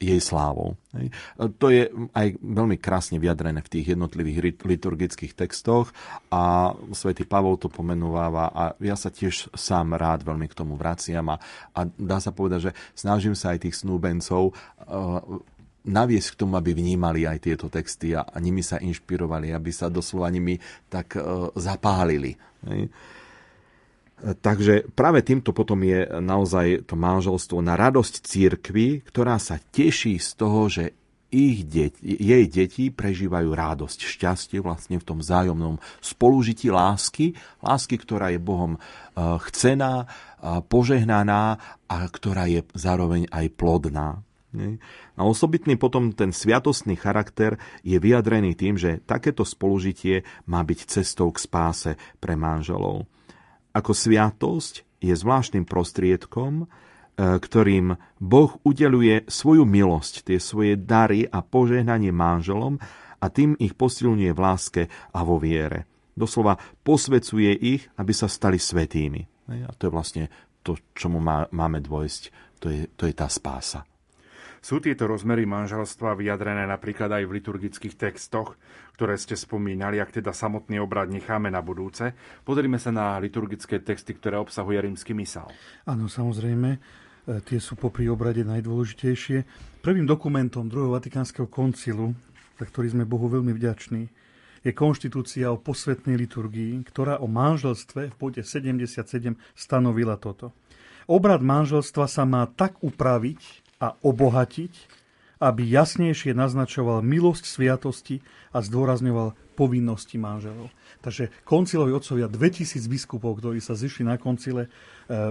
[0.03, 0.75] jej slávou.
[1.39, 5.95] To je aj veľmi krásne vyjadrené v tých jednotlivých liturgických textoch
[6.27, 11.31] a svätý Pavol to pomenúváva a ja sa tiež sám rád veľmi k tomu vraciam
[11.31, 11.39] a,
[11.71, 15.39] a dá sa povedať, že snažím sa aj tých snúbencov uh,
[15.83, 20.31] naviesť k tomu, aby vnímali aj tieto texty a, nimi sa inšpirovali, aby sa doslova
[20.31, 20.55] nimi
[20.87, 21.19] tak
[21.59, 22.39] zapálili.
[22.69, 22.91] Hej.
[24.23, 30.29] Takže práve týmto potom je naozaj to manželstvo na radosť církvy, ktorá sa teší z
[30.39, 30.95] toho, že
[31.33, 38.29] ich deti, jej deti prežívajú radosť, šťastie vlastne v tom vzájomnom spolužití lásky, lásky, ktorá
[38.29, 38.77] je Bohom
[39.17, 40.05] chcená,
[40.69, 41.57] požehnaná
[41.89, 44.21] a ktorá je zároveň aj plodná.
[45.17, 51.33] A osobitný potom ten sviatostný charakter je vyjadrený tým, že takéto spolužitie má byť cestou
[51.33, 53.09] k spáse pre manželov.
[53.73, 56.65] Ako sviatosť je zvláštnym prostriedkom, e,
[57.17, 62.77] ktorým Boh udeluje svoju milosť, tie svoje dary a požehnanie manželom
[63.17, 65.89] a tým ich posilňuje v láske a vo viere.
[66.13, 69.49] Doslova posvecuje ich, aby sa stali svetými.
[69.65, 70.23] A to je vlastne
[70.61, 72.23] to, čomu máme dôjsť.
[72.61, 73.83] To je, to je tá spása.
[74.63, 78.55] Sú tieto rozmery manželstva vyjadrené napríklad aj v liturgických textoch,
[78.95, 82.15] ktoré ste spomínali, ak teda samotný obrad necháme na budúce.
[82.47, 85.51] Pozrime sa na liturgické texty, ktoré obsahuje rímsky misál.
[85.83, 86.79] Áno, samozrejme, e,
[87.43, 89.43] tie sú popri obrade najdôležitejšie.
[89.83, 92.15] Prvým dokumentom druhého Vatikánskeho koncilu,
[92.55, 94.07] za ktorý sme Bohu veľmi vďační,
[94.63, 100.55] je konštitúcia o posvetnej liturgii, ktorá o manželstve v bode 77 stanovila toto.
[101.03, 104.73] Obrad manželstva sa má tak upraviť, a obohatiť,
[105.43, 108.23] aby jasnejšie naznačoval milosť sviatosti
[108.55, 110.71] a zdôrazňoval povinnosti manželov.
[111.03, 114.69] Takže koncilovi otcovia 2000 biskupov, ktorí sa zišli na koncile e,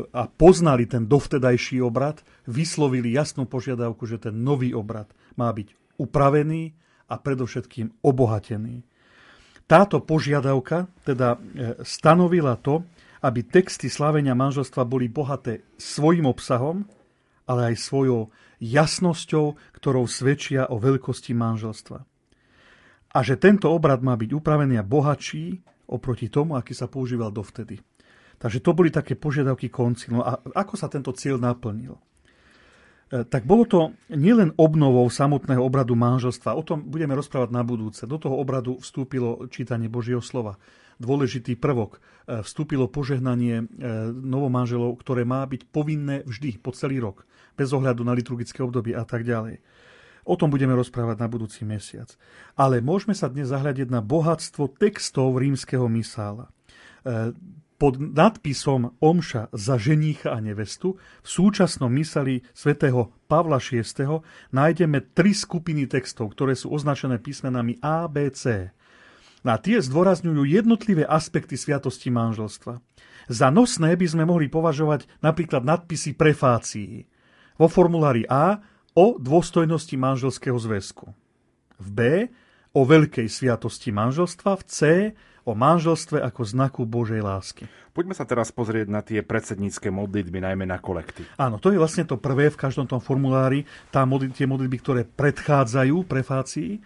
[0.05, 5.09] a poznali ten dovtedajší obrad, vyslovili jasnú požiadavku, že ten nový obrad
[5.40, 6.76] má byť upravený
[7.09, 8.85] a predovšetkým obohatený.
[9.64, 11.38] Táto požiadavka teda e,
[11.88, 12.85] stanovila to,
[13.24, 16.85] aby texty slávenia manželstva boli bohaté svojim obsahom,
[17.46, 18.31] ale aj svojou
[18.62, 21.98] jasnosťou, ktorou svedčia o veľkosti manželstva.
[23.12, 25.61] A že tento obrad má byť upravený a bohatší
[25.92, 27.83] oproti tomu, aký sa používal dovtedy.
[28.40, 30.19] Takže to boli také požiadavky koncilu.
[30.19, 31.94] No a ako sa tento cieľ naplnil?
[33.12, 38.08] tak bolo to nielen obnovou samotného obradu manželstva, o tom budeme rozprávať na budúce.
[38.08, 40.56] Do toho obradu vstúpilo čítanie Božieho slova.
[41.03, 41.98] Dôležitý prvok.
[41.98, 43.67] E, vstúpilo požehnanie
[44.15, 47.27] novomanželov, ktoré má byť povinné vždy, po celý rok,
[47.59, 49.59] bez ohľadu na liturgické obdobie a tak ďalej.
[50.23, 52.07] O tom budeme rozprávať na budúci mesiac.
[52.55, 56.46] Ale môžeme sa dnes zahľadiť na bohatstvo textov rímskeho misála
[57.83, 63.83] pod nadpisom Omša za ženícha a nevestu v súčasnom myseli svätého Pavla VI.
[64.55, 68.71] nájdeme tri skupiny textov, ktoré sú označené písmenami A, B, C.
[69.43, 72.79] A tie zdôrazňujú jednotlivé aspekty sviatosti manželstva.
[73.27, 77.07] Za nosné by sme mohli považovať napríklad nadpisy prefácií.
[77.59, 78.63] Vo formulári A
[78.95, 81.11] o dôstojnosti manželského zväzku.
[81.83, 82.01] V B
[82.73, 84.79] o veľkej sviatosti manželstva, v C
[85.43, 87.67] o manželstve ako znaku Božej lásky.
[87.93, 91.27] Poďme sa teraz pozrieť na tie predsednícke modlitby, najmä na kolekty.
[91.37, 95.03] Áno, to je vlastne to prvé v každom tom formulári, tá modlitby, tie modlitby, ktoré
[95.05, 96.81] predchádzajú prefácii.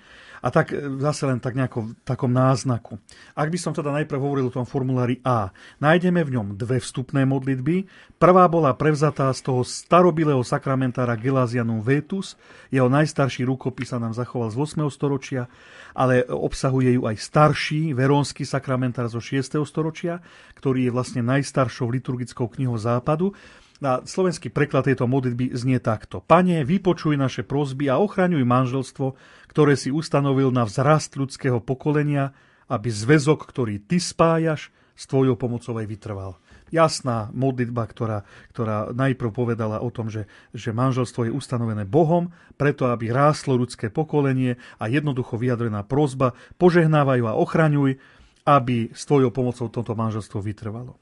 [0.47, 3.03] A tak e, zase len tak nejako v takom náznaku.
[3.35, 5.51] Ak by som teda najprv hovoril o tom formulári A,
[5.83, 7.91] nájdeme v ňom dve vstupné modlitby.
[8.23, 12.39] Prvá bola prevzatá z toho starobilého sakramentára Gelasianum Vetus.
[12.71, 14.87] Jeho najstarší rukopis sa nám zachoval z 8.
[14.87, 15.51] storočia,
[15.99, 19.59] ale obsahuje ju aj starší verónsky sakramentár zo 6.
[19.67, 20.23] storočia,
[20.55, 23.35] ktorý je vlastne najstaršou liturgickou knihou západu.
[23.77, 26.25] Na slovenský preklad tejto modlitby znie takto.
[26.25, 29.07] Pane, vypočuj naše prosby a ochraňuj manželstvo,
[29.53, 32.33] ktoré si ustanovil na vzrast ľudského pokolenia,
[32.73, 36.41] aby zväzok, ktorý ty spájaš, s tvojou pomocou aj vytrval.
[36.73, 38.25] Jasná modlitba, ktorá,
[38.57, 40.25] ktorá najprv povedala o tom, že,
[40.57, 47.29] že manželstvo je ustanovené Bohom, preto aby ráslo ľudské pokolenie a jednoducho vyjadrená prozba, požehnávajú
[47.29, 48.01] a ochraňuj,
[48.49, 50.97] aby s tvojou pomocou toto manželstvo vytrvalo.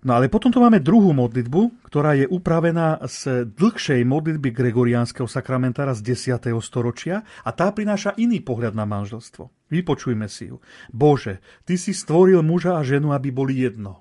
[0.00, 5.92] No ale potom tu máme druhú modlitbu, ktorá je upravená z dlhšej modlitby gregoriánskeho sakramentára
[5.92, 6.56] z 10.
[6.64, 9.52] storočia a tá prináša iný pohľad na manželstvo.
[9.68, 10.56] Vypočujme si ju.
[10.88, 14.00] Bože, Ty si stvoril muža a ženu, aby boli jedno.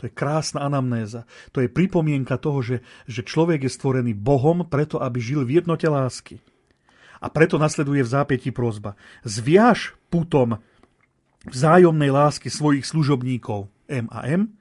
[0.00, 1.28] To je krásna anamnéza.
[1.52, 5.88] To je pripomienka toho, že, že človek je stvorený Bohom preto, aby žil v jednote
[5.88, 6.40] lásky.
[7.20, 8.96] A preto nasleduje v zápäti prozba.
[9.24, 10.60] Zviaž putom
[11.48, 14.52] vzájomnej lásky svojich služobníkov M a M,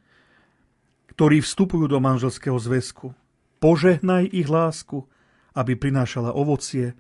[1.16, 3.16] ktorí vstupujú do manželského zväzku.
[3.63, 5.07] Požehnaj ich lásku,
[5.55, 6.91] aby prinášala ovocie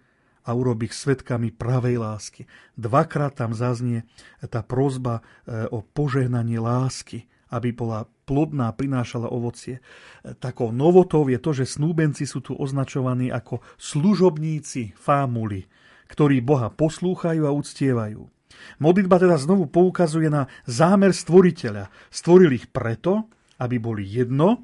[0.47, 2.47] a urob ich svetkami pravej lásky.
[2.79, 4.07] Dvakrát tam zaznie
[4.39, 9.83] tá prozba e, o požehnanie lásky, aby bola plodná, prinášala ovocie.
[10.23, 15.67] E, takou novotou je to, že snúbenci sú tu označovaní ako služobníci fámuli,
[16.07, 18.31] ktorí Boha poslúchajú a uctievajú.
[18.79, 21.91] Modlitba teda znovu poukazuje na zámer stvoriteľa.
[22.07, 23.27] Stvoril ich preto,
[23.59, 24.63] aby boli jedno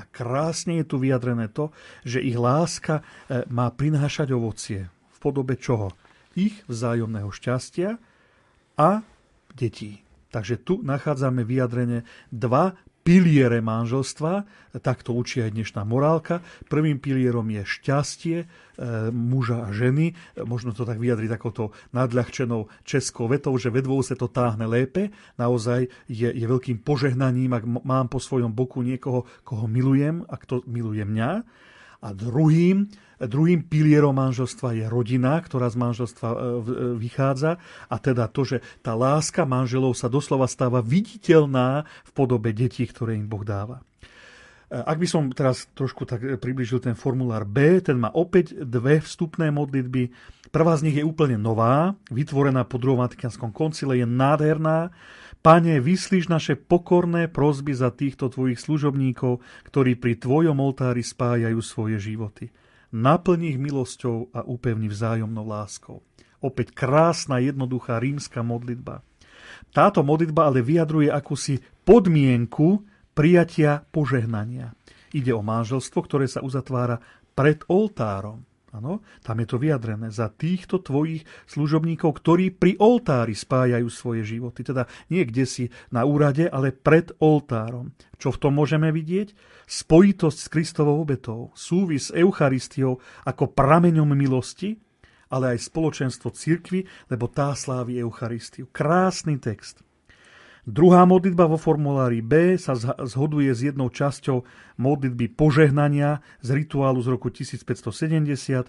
[0.00, 1.68] a krásne je tu vyjadrené to,
[2.08, 4.88] že ich láska e, má prinášať ovocie.
[4.88, 5.92] V podobe čoho?
[6.32, 8.00] Ich vzájomného šťastia
[8.80, 8.90] a
[9.52, 10.00] detí.
[10.30, 14.44] Takže tu nachádzame vyjadrenie dva piliere manželstva,
[14.84, 16.44] tak to učí aj dnešná morálka.
[16.68, 18.46] Prvým pilierom je šťastie e,
[19.10, 24.28] muža a ženy, možno to tak vyjadriť takouto nadľahčenou českou vetou, že vedvou sa to
[24.30, 25.10] táhne lépe.
[25.40, 30.62] Naozaj je, je veľkým požehnaním, ak mám po svojom boku niekoho, koho milujem a kto
[30.68, 31.30] miluje mňa.
[32.00, 32.88] A druhým
[33.20, 36.42] Druhým pilierom manželstva je rodina, ktorá z manželstva e, e,
[36.96, 37.60] vychádza
[37.92, 43.20] a teda to, že tá láska manželov sa doslova stáva viditeľná v podobe detí, ktoré
[43.20, 43.84] im Boh dáva.
[44.72, 49.04] E, ak by som teraz trošku tak približil ten formulár B, ten má opäť dve
[49.04, 50.08] vstupné modlitby.
[50.48, 54.96] Prvá z nich je úplne nová, vytvorená po druhom Vatikánskom koncile, je nádherná.
[55.40, 59.40] Pane, vyslíš naše pokorné prozby za týchto tvojich služobníkov,
[59.72, 62.52] ktorí pri tvojom oltári spájajú svoje životy
[62.90, 66.02] naplní ich milosťou a upevní vzájomnou láskou.
[66.42, 69.06] Opäť krásna, jednoduchá rímska modlitba.
[69.70, 72.82] Táto modlitba ale vyjadruje akúsi podmienku
[73.14, 74.74] prijatia požehnania.
[75.10, 77.02] Ide o manželstvo, ktoré sa uzatvára
[77.34, 78.46] pred oltárom.
[78.70, 84.62] Ano, tam je to vyjadrené za týchto tvojich služobníkov, ktorí pri oltári spájajú svoje životy.
[84.62, 87.90] Teda nie kde si na úrade, ale pred oltárom.
[88.14, 89.34] Čo v tom môžeme vidieť?
[89.66, 94.78] Spojitosť s Kristovou obetou, súvis s Eucharistiou ako prameňom milosti,
[95.34, 98.70] ale aj spoločenstvo cirkvy, lebo tá slávi Eucharistiu.
[98.70, 99.82] Krásny text.
[100.68, 104.44] Druhá modlitba vo formulári B sa zhoduje s jednou časťou
[104.76, 108.68] modlitby požehnania z rituálu z roku 1570.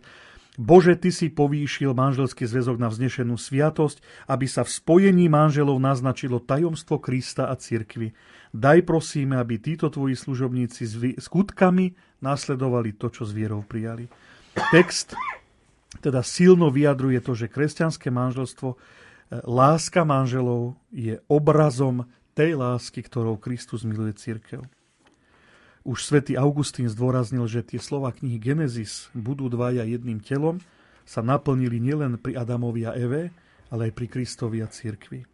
[0.59, 6.43] Bože, Ty si povýšil manželský zväzok na vznešenú sviatosť, aby sa v spojení manželov naznačilo
[6.43, 8.11] tajomstvo Krista a cirkvy.
[8.51, 14.11] Daj prosíme, aby títo Tvoji služobníci skutkami následovali to, čo s vierou prijali.
[14.75, 15.15] Text
[16.03, 18.75] teda silno vyjadruje to, že kresťanské manželstvo,
[19.31, 22.05] láska manželov je obrazom
[22.35, 24.63] tej lásky, ktorou Kristus miluje církev.
[25.81, 30.61] Už svätý Augustín zdôraznil, že tie slova knihy Genesis budú dvaja jedným telom
[31.01, 33.33] sa naplnili nielen pri Adamovi a Eve,
[33.73, 35.25] ale aj pri Kristovi a církvi.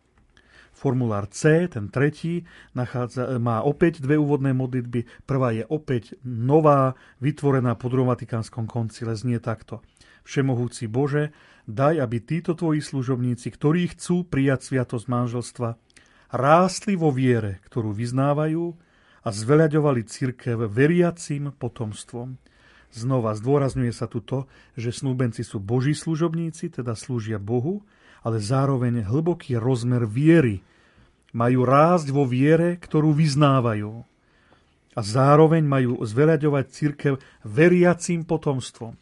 [0.78, 2.46] Formulár C, ten tretí,
[2.78, 5.26] nachádza, má opäť dve úvodné modlitby.
[5.26, 9.18] Prvá je opäť nová, vytvorená po druhom Vatikánskom koncile.
[9.18, 9.82] Znie takto.
[10.22, 11.34] Všemohúci Bože,
[11.68, 15.70] daj, aby títo tvoji služobníci, ktorí chcú prijať sviatosť manželstva,
[16.32, 18.88] rástli vo viere, ktorú vyznávajú,
[19.28, 22.40] a zveľaďovali církev veriacím potomstvom.
[22.96, 24.48] Znova zdôrazňuje sa tu to,
[24.80, 27.84] že snúbenci sú boží služobníci, teda slúžia Bohu,
[28.24, 30.64] ale zároveň hlboký rozmer viery.
[31.36, 34.08] Majú rásť vo viere, ktorú vyznávajú.
[34.96, 37.14] A zároveň majú zveľaďovať církev
[37.44, 38.96] veriacím potomstvom.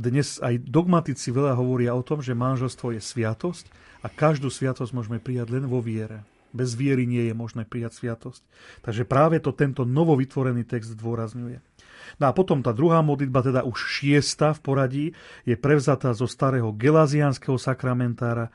[0.00, 3.68] Dnes aj dogmatici veľa hovoria o tom, že manželstvo je sviatosť
[4.00, 6.24] a každú sviatosť môžeme prijať len vo viere.
[6.56, 8.40] Bez viery nie je možné prijať sviatosť.
[8.80, 11.60] Takže práve to tento novovytvorený text zdôrazňuje.
[12.16, 15.06] No a potom tá druhá modlitba, teda už šiesta v poradí,
[15.44, 18.48] je prevzatá zo starého gelazianského sakramentára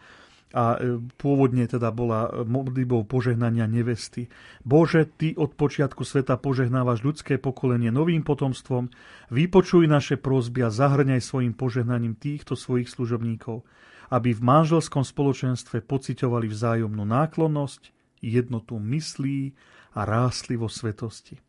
[0.55, 4.31] a e, pôvodne teda bola modlitbou požehnania nevesty.
[4.63, 8.87] Bože, Ty od počiatku sveta požehnávaš ľudské pokolenie novým potomstvom,
[9.27, 13.67] vypočuj naše prosby a zahrňaj svojim požehnaním týchto svojich služobníkov
[14.13, 17.89] aby v manželskom spoločenstve pociťovali vzájomnú náklonnosť,
[18.21, 19.53] jednotu myslí
[19.97, 21.37] a rástli vo svetosti.
[21.37, 21.41] E,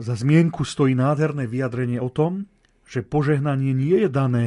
[0.00, 2.48] za zmienku stojí nádherné vyjadrenie o tom,
[2.84, 4.46] že požehnanie nie je dané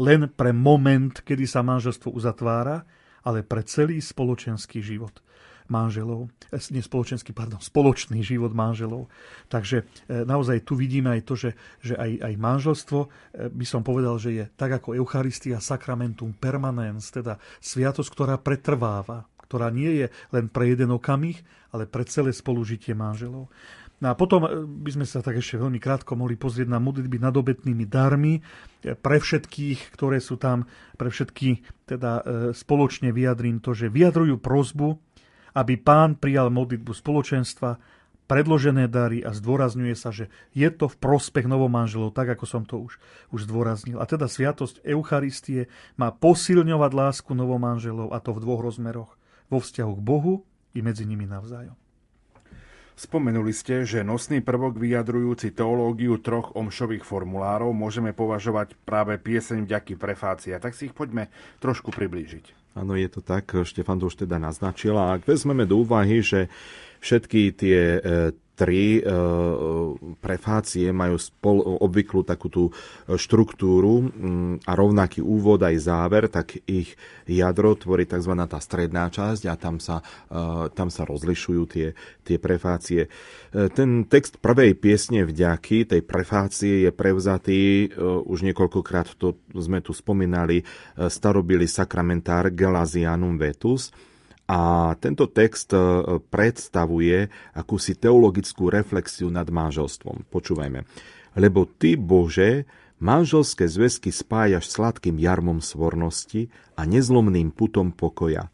[0.00, 2.82] len pre moment, kedy sa manželstvo uzatvára,
[3.24, 5.24] ale pre celý spoločenský život
[5.68, 9.08] manželov, eh, nie spoločenský, pardon, spoločný život manželov.
[9.48, 13.80] Takže eh, naozaj tu vidíme aj to, že, že aj, aj manželstvo, eh, by som
[13.80, 20.06] povedal, že je tak ako Eucharistia sacramentum permanens, teda sviatosť, ktorá pretrváva, ktorá nie je
[20.32, 21.40] len pre jeden okamih,
[21.72, 23.48] ale pre celé spolužitie manželov.
[24.04, 24.44] No a potom
[24.84, 28.44] by sme sa tak ešte veľmi krátko mohli pozrieť na modlitby nad obetnými darmi
[28.84, 30.68] pre všetkých, ktoré sú tam,
[31.00, 32.20] pre všetky teda
[32.52, 35.00] spoločne vyjadrím to, že vyjadrujú prozbu
[35.54, 37.78] aby pán prijal modlitbu spoločenstva,
[38.26, 42.82] predložené dary a zdôrazňuje sa, že je to v prospech novomanželov, tak ako som to
[42.82, 42.98] už,
[43.30, 44.02] už zdôraznil.
[44.02, 49.12] A teda sviatosť Eucharistie má posilňovať lásku novomanželov a to v dvoch rozmeroch.
[49.52, 50.34] Vo vzťahu k Bohu
[50.74, 51.83] i medzi nimi navzájom.
[52.94, 59.98] Spomenuli ste, že nosný prvok vyjadrujúci teológiu troch omšových formulárov môžeme považovať práve pieseň vďaky
[59.98, 60.62] prefácia.
[60.62, 61.26] Tak si ich poďme
[61.58, 62.78] trošku priblížiť.
[62.78, 63.50] Áno, je to tak.
[63.50, 64.94] Štefan to už teda naznačil.
[64.94, 66.46] A ak vezmeme do úvahy, že
[67.04, 68.00] všetky tie e,
[68.54, 69.00] tri e,
[70.22, 72.64] prefácie majú spol, obvyklú takú tú
[73.10, 76.94] štruktúru mm, a rovnaký úvod aj záver, tak ich
[77.26, 78.30] jadro tvorí tzv.
[78.46, 83.10] tá stredná časť a tam sa, e, tam sa rozlišujú tie, tie prefácie.
[83.50, 87.90] E, ten text prvej piesne vďaky, tej prefácie je prevzatý,
[88.24, 90.62] už niekoľkokrát to sme tu spomínali,
[90.96, 93.90] starobili sakramentár Gelasianum Vetus,
[94.44, 95.80] a tento text e,
[96.20, 100.28] predstavuje akúsi teologickú reflexiu nad manželstvom.
[100.28, 100.84] Počúvajme.
[101.40, 102.68] Lebo ty, Bože,
[103.00, 108.52] manželské zväzky spájaš sladkým jarmom svornosti a nezlomným putom pokoja,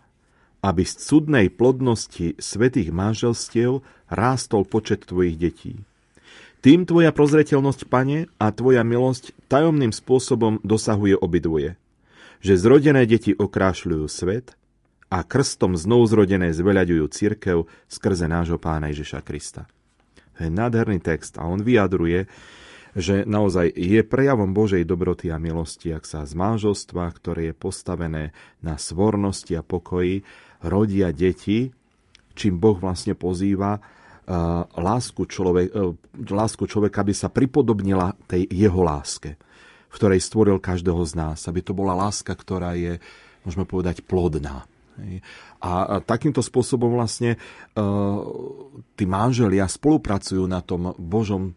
[0.62, 5.74] aby z cudnej plodnosti svetých manželstiev rástol počet tvojich detí.
[6.60, 11.80] Tým tvoja prozreteľnosť, pane, a tvoja milosť tajomným spôsobom dosahuje obidvoje.
[12.44, 14.54] Že zrodené deti okrášľujú svet–
[15.10, 19.66] a krstom znovuzrodené zveľaďujú církev skrze nášho pána Ježiša Krista.
[20.38, 22.30] To je nádherný text a on vyjadruje,
[22.94, 28.24] že naozaj je prejavom Božej dobroty a milosti, ak sa z manželstva, ktoré je postavené
[28.62, 30.26] na svornosti a pokoji,
[30.62, 31.70] rodia deti,
[32.34, 38.82] čím Boh vlastne pozýva uh, lásku, človek, uh, lásku človeka, aby sa pripodobnila tej jeho
[38.82, 39.38] láske,
[39.90, 42.98] v ktorej stvoril každého z nás, aby to bola láska, ktorá je,
[43.46, 44.69] môžeme povedať, plodná.
[45.60, 48.20] A takýmto spôsobom vlastne uh,
[48.96, 51.56] tí manželia spolupracujú na tom Božom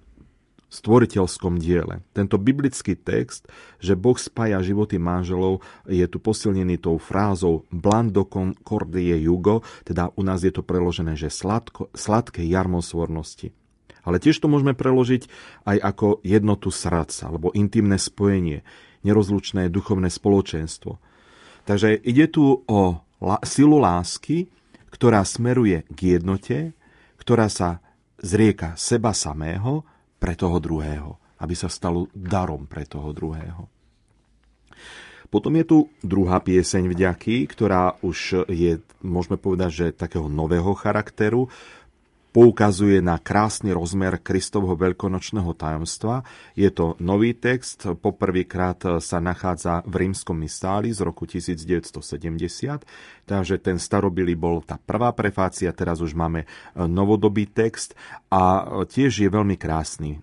[0.73, 2.01] stvoriteľskom diele.
[2.17, 3.45] Tento biblický text,
[3.77, 10.25] že Boh spája životy manželov, je tu posilnený tou frázou blando concordie jugo, teda u
[10.25, 13.53] nás je to preložené, že sladko, sladké jarmo svornosti.
[14.01, 15.29] Ale tiež to môžeme preložiť
[15.63, 18.65] aj ako jednotu srdca, alebo intimné spojenie.
[19.03, 20.97] nerozlučné duchovné spoločenstvo.
[21.63, 22.81] Takže ide tu o
[23.43, 24.51] silu lásky,
[24.93, 26.57] ktorá smeruje k jednote,
[27.17, 27.81] ktorá sa
[28.19, 29.83] zrieka seba samého
[30.21, 33.67] pre toho druhého, aby sa stalo darom pre toho druhého.
[35.33, 41.49] Potom je tu druhá pieseň vďaky, ktorá už je, môžeme povedať, že takého nového charakteru
[42.33, 46.25] poukazuje na krásny rozmer Kristovho veľkonočného tajomstva.
[46.57, 52.01] Je to nový text, poprvýkrát sa nachádza v rímskom mistáli z roku 1970,
[53.29, 57.93] takže ten starobilý bol tá prvá prefácia, teraz už máme novodobý text
[58.33, 60.17] a tiež je veľmi krásny.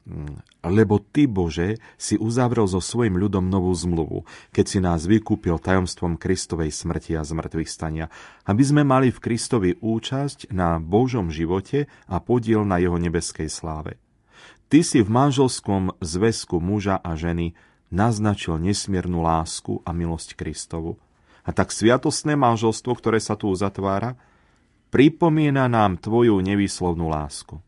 [0.60, 6.20] Lebo Ty, Bože, si uzavrel so svojim ľudom novú zmluvu, keď si nás vykúpil tajomstvom
[6.20, 8.12] Kristovej smrti a zmrtvých stania,
[8.44, 13.96] aby sme mali v Kristovi účasť na Božom živote a podiel na jeho nebeskej sláve.
[14.68, 17.56] Ty si v manželskom zväzku muža a ženy
[17.88, 21.00] naznačil nesmiernu lásku a milosť Kristovu.
[21.42, 24.14] A tak sviatostné manželstvo, ktoré sa tu uzatvára,
[24.92, 27.58] pripomína nám tvoju nevýslovnú lásku.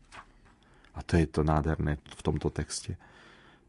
[0.93, 2.95] A to je to nádherné v tomto texte.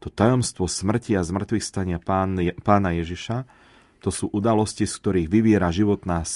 [0.03, 3.45] To tajomstvo smrti a zmrtvých stania pán, pána Ježiša,
[4.05, 6.29] to sú udalosti, z ktorých vyviera životná e,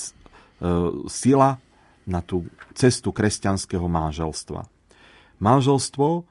[1.06, 1.62] sila
[2.10, 4.66] na tú cestu kresťanského manželstva.
[5.38, 6.26] Manželstvo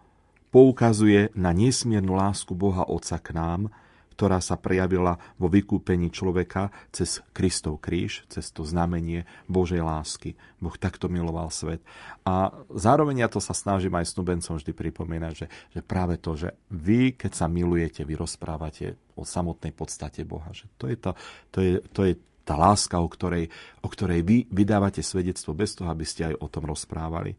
[0.50, 3.70] poukazuje na nesmiernu lásku Boha Otca k nám,
[4.18, 10.34] ktorá sa prejavila vo vykúpení človeka cez Kristov kríž, cez to znamenie Božej lásky.
[10.58, 11.78] Boh takto miloval svet.
[12.26, 16.50] A zároveň ja to sa snažím aj snubencom vždy pripomínať, že, že práve to, že
[16.74, 20.50] vy, keď sa milujete, vy rozprávate o samotnej podstate Boha.
[20.50, 21.10] Že to je, to,
[21.54, 22.12] to je, to je
[22.42, 23.46] tá láska, o ktorej,
[23.86, 27.38] o ktorej vy vydávate svedectvo bez toho, aby ste aj o tom rozprávali.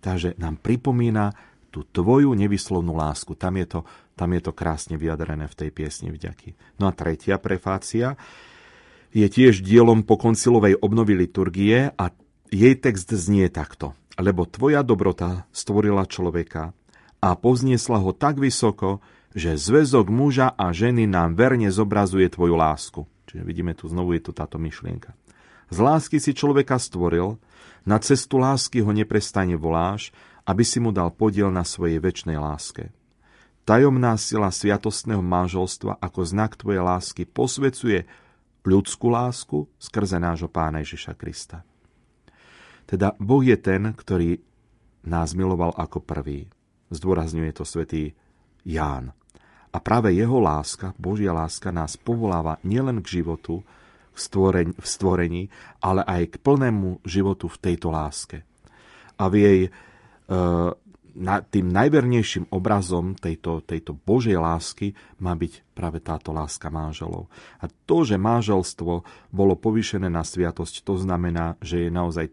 [0.00, 3.34] Takže nám pripomína tú tvoju nevyslovnú lásku.
[3.34, 3.80] Tam je to,
[4.14, 6.78] tam je to krásne vyjadrené v tej piesni vďaky.
[6.78, 8.14] No a tretia prefácia
[9.10, 12.14] je tiež dielom po koncilovej obnovy liturgie a
[12.54, 13.98] jej text znie takto.
[14.14, 16.70] Lebo tvoja dobrota stvorila človeka
[17.18, 19.02] a povzniesla ho tak vysoko,
[19.34, 23.02] že zväzok muža a ženy nám verne zobrazuje tvoju lásku.
[23.26, 25.18] Čiže vidíme tu znovu je tu táto myšlienka.
[25.74, 27.42] Z lásky si človeka stvoril,
[27.82, 30.14] na cestu lásky ho neprestane voláš
[30.44, 32.92] aby si mu dal podiel na svojej väčšnej láske.
[33.64, 38.04] Tajomná sila sviatostného manželstva ako znak tvojej lásky posvecuje
[38.64, 41.64] ľudskú lásku skrze nášho pána Ježiša Krista.
[42.84, 44.36] Teda Boh je ten, ktorý
[45.08, 46.48] nás miloval ako prvý.
[46.92, 48.12] Zdôrazňuje to svätý
[48.64, 49.16] Ján.
[49.72, 53.64] A práve jeho láska, Božia láska nás povoláva nielen k životu
[54.14, 55.48] v stvorení,
[55.82, 58.46] ale aj k plnému životu v tejto láske.
[59.18, 59.60] A v jej
[61.50, 67.30] tým najvernejším obrazom tejto, tejto Božej lásky má byť práve táto láska manželov.
[67.62, 68.92] A to, že manželstvo
[69.30, 72.26] bolo povýšené na sviatosť, to znamená, že je naozaj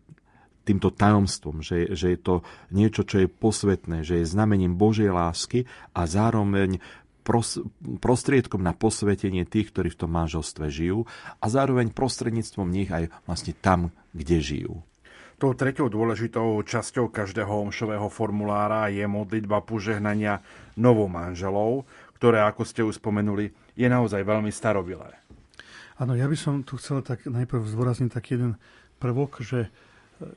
[0.65, 2.35] týmto tajomstvom, že, že je to
[2.69, 6.81] niečo, čo je posvetné, že je znamením Božej lásky a zároveň
[7.25, 7.61] pros,
[8.01, 11.05] prostriedkom na posvetenie tých, ktorí v tom manželstve žijú
[11.37, 14.73] a zároveň prostredníctvom nich aj vlastne tam, kde žijú.
[15.41, 20.37] Tou tretou dôležitou časťou každého omšového formulára je modlitba požehnania
[20.77, 21.89] novomanželov,
[22.21, 25.17] ktoré, ako ste už spomenuli, je naozaj veľmi starobilé.
[25.97, 28.53] Áno, ja by som tu chcel tak najprv zdôrazniť taký jeden
[29.01, 29.69] prvok, že e,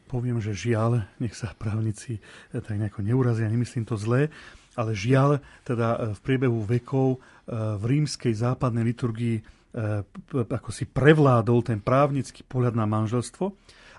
[0.09, 2.25] poviem, že žiaľ, nech sa právnici
[2.57, 4.33] e, tak nejako neurazia, nemyslím to zlé,
[4.73, 7.21] ale žiaľ, teda e, v priebehu vekov
[7.53, 9.45] v rímskej západnej liturgii
[10.33, 13.53] ako si prevládol ten právnický pohľad na manželstvo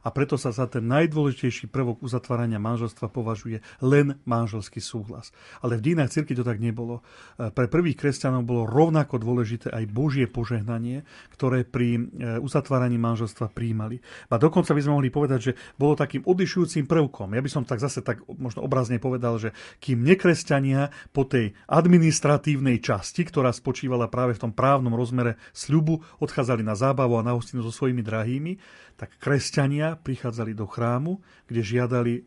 [0.06, 5.34] a preto sa za ten najdôležitejší prvok uzatvárania manželstva považuje len manželský súhlas.
[5.66, 7.01] Ale v dínach cirky to tak nebolo.
[7.41, 11.01] E, pre prvých kresťanov bolo rovnako dôležité aj Božie požehnanie,
[11.34, 12.01] ktoré pri e,
[12.38, 13.97] uzatváraní manželstva príjmali.
[14.30, 17.34] A dokonca by sme mohli povedať, že bolo takým odlišujúcim prvkom.
[17.34, 22.78] Ja by som tak zase tak možno obrazne povedal, že kým nekresťania po tej administratívnej
[22.78, 27.66] časti, ktorá spočívala práve v tom právnom rozmere sľubu, odchádzali na zábavu a na hostinu
[27.66, 28.53] so svojimi drahými,
[28.96, 32.22] tak kresťania prichádzali do chrámu, kde žiadali e,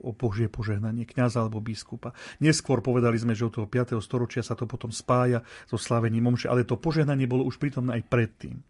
[0.00, 2.16] o Božie požehnanie kňaza alebo biskupa.
[2.40, 4.00] Neskôr povedali sme, že od toho 5.
[4.00, 8.08] storočia sa to potom spája so slavením omše, ale to požehnanie bolo už prítomné aj
[8.08, 8.64] predtým.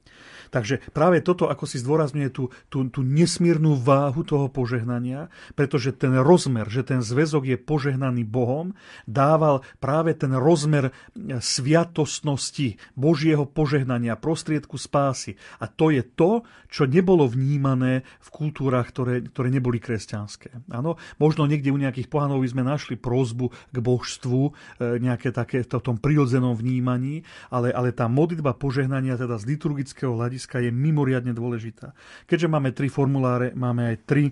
[0.51, 6.17] Takže práve toto, ako si zdôrazňuje tú, tú, tú nesmírnu váhu toho požehnania, pretože ten
[6.19, 8.75] rozmer, že ten zväzok je požehnaný Bohom,
[9.07, 10.91] dával práve ten rozmer
[11.39, 15.39] sviatostnosti Božieho požehnania, prostriedku spásy.
[15.63, 16.43] A to je to,
[16.75, 20.51] čo nebolo vnímané v kultúrach, ktoré, ktoré neboli kresťanské.
[20.75, 25.71] Áno, možno niekde u nejakých pohanov sme našli prozbu k božstvu, e, nejaké také v
[25.79, 31.95] tom prirodzenom vnímaní, ale, ale tá modlitba požehnania teda z liturgického hľadiska je mimoriadne dôležitá.
[32.27, 34.25] Keďže máme tri formuláre, máme aj tri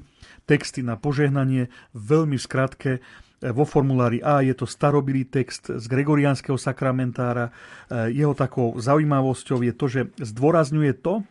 [0.47, 2.93] texty na požehnanie, veľmi v skratke
[3.51, 7.51] vo formulári A je to starobilý text z gregoriánskeho sakramentára.
[7.51, 11.27] E, jeho takou zaujímavosťou je to, že zdôrazňuje to,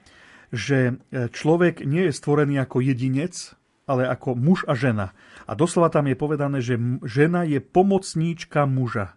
[0.52, 3.56] že e, človek nie je stvorený ako jedinec,
[3.88, 5.16] ale ako muž a žena.
[5.48, 6.76] A doslova tam je povedané, že
[7.08, 9.16] žena je pomocníčka muža.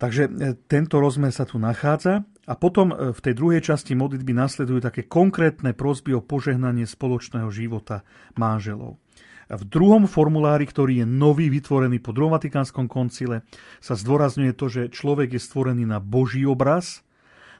[0.00, 0.30] Takže e,
[0.72, 2.24] tento rozmer sa tu nachádza.
[2.48, 8.08] A potom v tej druhej časti modlitby nasledujú také konkrétne prosby o požehnanie spoločného života
[8.40, 8.96] manželov.
[9.48, 13.44] V druhom formulári, ktorý je nový, vytvorený po druhom Vatikánskom koncile,
[13.80, 17.04] sa zdôrazňuje to, že človek je stvorený na Boží obraz,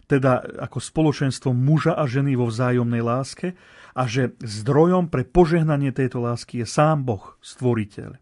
[0.08, 3.56] teda ako spoločenstvo muža a ženy vo vzájomnej láske
[3.92, 8.16] a že zdrojom pre požehnanie tejto lásky je sám Boh, stvoriteľ.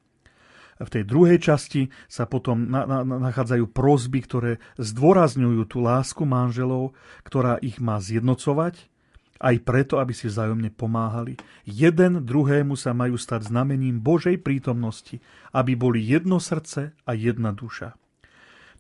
[0.77, 6.93] V tej druhej časti sa potom na, na, nachádzajú prosby, ktoré zdôrazňujú tú lásku manželov,
[7.24, 8.93] ktorá ich má zjednocovať
[9.41, 11.37] aj preto, aby si vzájomne pomáhali.
[11.68, 15.20] Jeden druhému sa majú stať znamením Božej prítomnosti,
[15.53, 17.97] aby boli jedno srdce a jedna duša.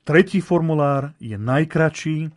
[0.06, 2.30] Tretí formulár je najkračší,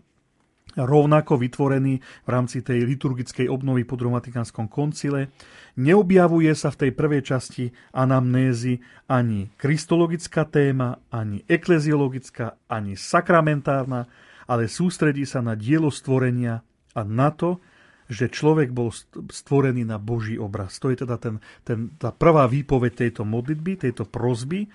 [0.75, 5.33] rovnako vytvorený v rámci tej liturgickej obnovy po Vatikánskom koncile.
[5.79, 14.05] Neobjavuje sa v tej prvej časti anamnézy ani kristologická téma, ani ekleziologická, ani sakramentárna,
[14.49, 16.61] ale sústredí sa na dielo stvorenia
[16.97, 17.61] a na to,
[18.09, 18.89] že človek bol
[19.29, 20.81] stvorený na Boží obraz.
[20.81, 24.65] To je teda ten, ten, tá prvá výpoveď tejto modlitby, tejto prozby.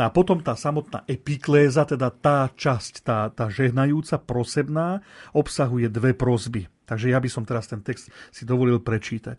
[0.00, 5.04] No a potom tá samotná epikléza, teda tá časť, tá, tá žehnajúca, prosebná,
[5.36, 6.72] obsahuje dve prozby.
[6.88, 9.36] Takže ja by som teraz ten text si dovolil prečítať.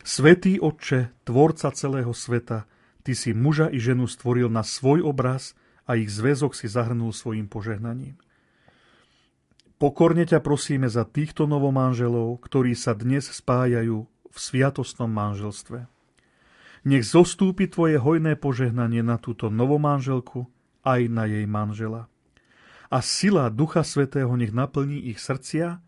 [0.00, 2.64] Svetý Otče, tvorca celého sveta,
[3.08, 5.56] Ty si muža i ženu stvoril na svoj obraz
[5.88, 8.20] a ich zväzok si zahrnul svojim požehnaním.
[9.80, 15.88] Pokorne ťa prosíme za týchto novomanželov, ktorí sa dnes spájajú v sviatostnom manželstve.
[16.86, 20.46] Nech zostúpi tvoje hojné požehnanie na túto novomanželku
[20.86, 22.06] aj na jej manžela.
[22.88, 25.82] A sila Ducha Svetého nech naplní ich srdcia,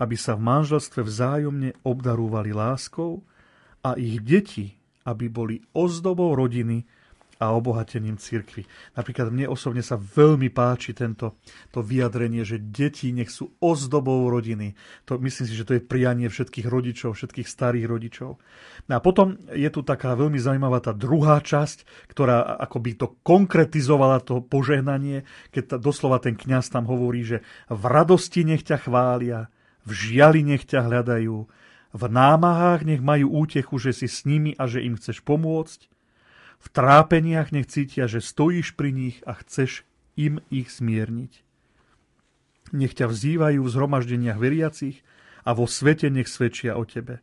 [0.00, 3.22] aby sa v manželstve vzájomne obdarúvali láskou
[3.84, 6.86] a ich deti, aby boli ozdobou rodiny,
[7.42, 8.70] a obohatením cirkvy.
[8.94, 11.42] Napríklad mne osobne sa veľmi páči tento
[11.74, 14.78] to vyjadrenie, že deti nech sú ozdobou rodiny.
[15.10, 18.38] To, myslím si, že to je prianie všetkých rodičov, všetkých starých rodičov.
[18.86, 24.22] No a potom je tu taká veľmi zaujímavá tá druhá časť, ktorá akoby to konkretizovala
[24.22, 29.50] to požehnanie, keď ta, doslova ten kňaz tam hovorí, že v radosti nech ťa chvália,
[29.82, 31.36] v žiali nech ťa hľadajú,
[31.92, 35.91] v námahách nech majú útechu, že si s nimi a že im chceš pomôcť,
[36.62, 39.82] v trápeniach nech cítia, že stojíš pri nich a chceš
[40.14, 41.42] im ich zmierniť.
[42.72, 45.02] Nech ťa vzývajú v zhromaždeniach veriacich
[45.42, 47.20] a vo svete nech svedčia o tebe.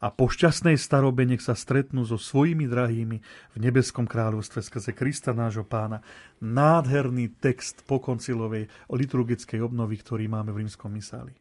[0.00, 3.20] A po šťastnej starobe nech sa stretnú so svojimi drahými
[3.52, 6.00] v nebeskom kráľovstve skrze Krista nášho pána.
[6.40, 11.36] Nádherný text pokoncilovej liturgickej obnovy, ktorý máme v rímskom misáli.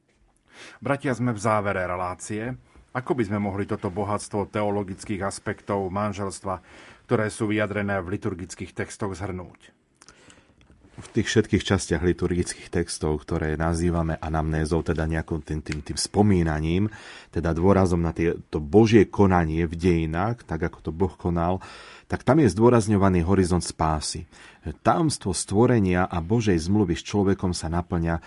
[0.84, 2.52] Bratia, sme v závere relácie.
[2.90, 6.62] Ako by sme mohli toto bohatstvo teologických aspektov manželstva
[7.10, 9.74] ktoré sú vyjadrené v liturgických textoch, zhrnúť?
[11.00, 16.92] v tých všetkých častiach liturgických textov, ktoré nazývame anamnézou, teda nejakým tým, tým, tým spomínaním,
[17.32, 21.64] teda dôrazom na tie, to Božie konanie v dejinách, tak ako to Boh konal,
[22.12, 24.28] tak tam je zdôrazňovaný horizont spásy.
[24.84, 28.20] Tajomstvo stvorenia a Božej zmluvy s človekom sa naplňa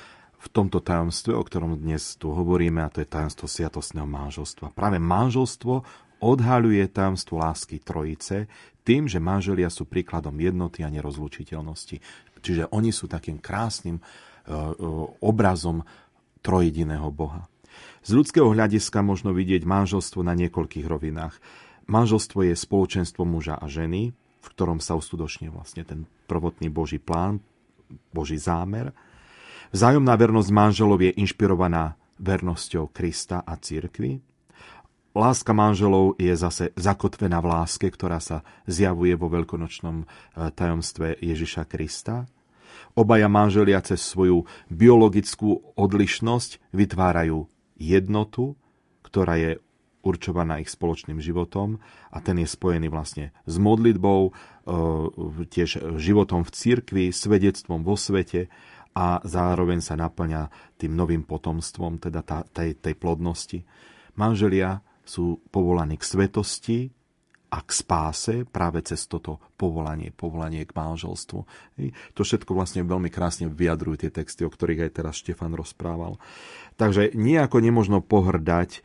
[0.42, 4.74] v tomto tajomstve, o ktorom dnes tu hovoríme, a to je tajomstvo sviatostného manželstva.
[4.74, 5.86] Práve manželstvo
[6.18, 8.50] odhaľuje tajomstvo lásky trojice
[8.82, 12.02] tým, že manželia sú príkladom jednoty a nerozlučiteľnosti.
[12.42, 14.54] Čiže oni sú takým krásnym e, e,
[15.22, 15.86] obrazom
[16.42, 17.46] trojediného Boha.
[18.02, 21.38] Z ľudského hľadiska možno vidieť manželstvo na niekoľkých rovinách.
[21.86, 24.10] Manželstvo je spoločenstvo muža a ženy,
[24.42, 27.38] v ktorom sa uskutočne vlastne ten prvotný Boží plán,
[28.10, 28.90] Boží zámer.
[29.72, 34.20] Vzájomná vernosť manželov je inšpirovaná vernosťou Krista a cirkvi.
[35.16, 40.06] Láska manželov je zase zakotvená v láske, ktorá sa zjavuje vo veľkonočnom e,
[40.52, 42.28] tajomstve Ježiša Krista.
[42.92, 47.48] Obaja manželia cez svoju biologickú odlišnosť vytvárajú
[47.80, 48.60] jednotu,
[49.00, 49.52] ktorá je
[50.04, 51.80] určovaná ich spoločným životom
[52.12, 54.30] a ten je spojený vlastne s modlitbou, e,
[55.48, 58.52] tiež životom v cirkvi, svedectvom vo svete
[58.92, 62.20] a zároveň sa naplňa tým novým potomstvom, teda
[62.52, 63.64] tej, tej plodnosti.
[64.16, 66.78] Manželia sú povolaní k svetosti,
[67.52, 71.40] a k spáse práve cez toto povolanie, povolanie k manželstvu.
[72.16, 76.16] To všetko vlastne veľmi krásne vyjadrujú tie texty, o ktorých aj teraz Štefan rozprával.
[76.80, 78.80] Takže nejako nemožno pohrdať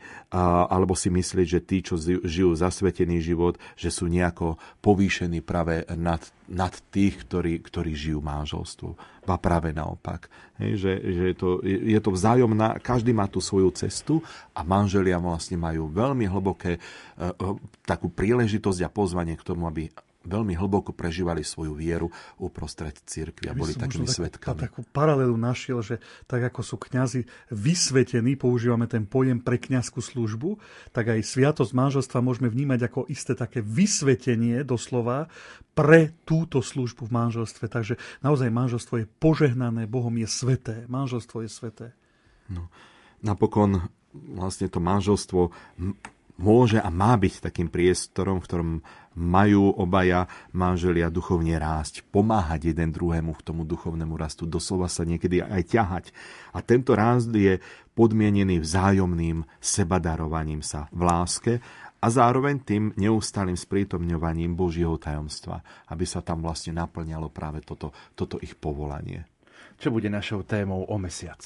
[0.68, 6.20] alebo si myslieť, že tí, čo žijú zasvetený život, že sú nejako povýšení práve nad,
[6.48, 8.96] nad tých, ktorí, ktorí žijú manželstvo.
[9.28, 10.32] Ba práve naopak.
[10.56, 14.24] Hej, že, že je, to, je to vzájomná, každý má tú svoju cestu
[14.56, 16.80] a manželia vlastne majú veľmi hlboké e,
[17.84, 19.92] takú príležitosť a pozvanie k tomu, aby
[20.28, 24.60] veľmi hlboko prežívali svoju vieru uprostred cirkvi a boli takými svetkami.
[24.60, 25.96] Takú paralelu našiel, že
[26.28, 30.60] tak ako sú kňazi vysvetení, používame ten pojem pre kňazskú službu,
[30.92, 35.32] tak aj sviatosť manželstva môžeme vnímať ako isté také vysvetenie doslova
[35.72, 37.64] pre túto službu v manželstve.
[37.70, 40.84] Takže naozaj manželstvo je požehnané, Bohom je sveté.
[40.90, 41.86] Manželstvo je sveté.
[42.52, 42.68] No,
[43.24, 45.52] napokon vlastne to manželstvo
[46.38, 48.70] môže a má byť takým priestorom, v ktorom
[49.18, 55.42] majú obaja manželia duchovne rásť, pomáhať jeden druhému k tomu duchovnému rastu, doslova sa niekedy
[55.42, 56.04] aj ťahať.
[56.54, 57.58] A tento rast je
[57.98, 61.52] podmienený vzájomným sebadarovaním sa v láske
[61.98, 68.38] a zároveň tým neustálým sprítomňovaním Božieho tajomstva, aby sa tam vlastne naplňalo práve toto, toto
[68.38, 69.26] ich povolanie
[69.78, 71.38] čo bude našou témou o mesiac.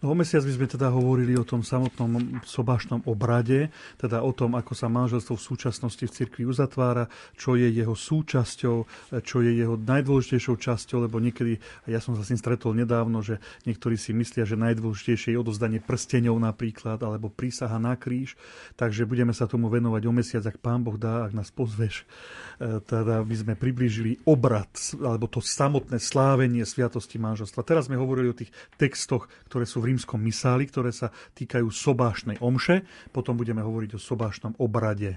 [0.00, 3.68] No o mesiac by sme teda hovorili o tom samotnom sobášnom obrade,
[4.00, 7.04] teda o tom, ako sa manželstvo v súčasnosti v cirkvi uzatvára,
[7.36, 8.76] čo je jeho súčasťou,
[9.20, 13.44] čo je jeho najdôležitejšou časťou, lebo niekedy, ja som sa s tým stretol nedávno, že
[13.68, 18.40] niektorí si myslia, že najdôležitejšie je odozdanie prsteňov napríklad, alebo prísaha na kríž,
[18.80, 22.08] takže budeme sa tomu venovať o mesiac, ak pán Boh dá, ak nás pozveš.
[22.56, 27.68] E, teda by sme priblížili obrad, alebo to samotné slávenie sviatosti manželstva.
[27.68, 31.72] Teraz Teraz sme hovorili o tých textoch, ktoré sú v rímskom misáli, ktoré sa týkajú
[31.72, 32.84] sobášnej omše.
[33.08, 35.16] Potom budeme hovoriť o sobášnom obrade.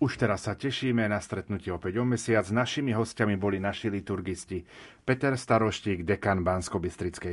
[0.00, 2.48] Už teraz sa tešíme na stretnutie opäť o mesiac.
[2.48, 4.64] Našimi hostiami boli naši liturgisti
[5.04, 6.80] Peter Staroštík, dekan bansko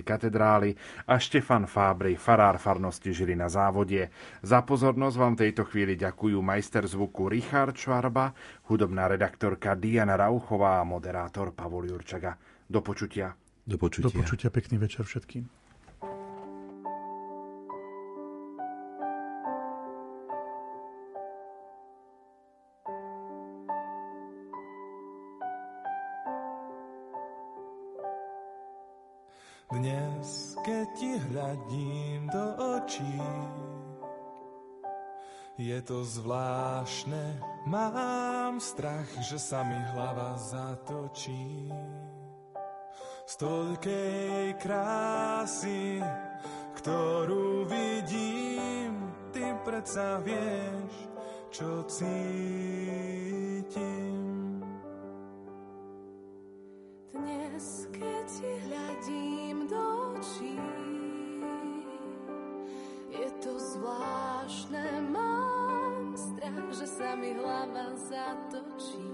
[0.03, 0.75] katedrály
[1.07, 4.11] a Štefan Fábry, farár farnosti Žili na závodie.
[4.43, 8.35] Za pozornosť vám tejto chvíli ďakujú majster zvuku Richard Švarba,
[8.67, 12.35] hudobná redaktorka Diana Rauchová a moderátor Pavol Jurčaga.
[12.67, 13.48] Do počutia.
[13.69, 14.09] Do počutia.
[14.09, 14.49] Do počutia.
[14.49, 15.45] Pekný večer všetkým.
[29.69, 33.21] Dnes, keď ti hľadím do očí,
[35.61, 37.37] je to zvláštne,
[37.69, 41.69] mám strach, že sa mi hlava zatočí
[43.29, 46.01] z toľkej krásy,
[46.81, 50.89] ktorú vidím, ty predsa vieš,
[51.53, 52.17] čo cítim.
[57.13, 59.85] Dnes, keď ti hľadím do
[60.17, 60.57] očí,
[63.13, 69.13] je to zvláštne, mám strach, že sa mi hlava zatočí.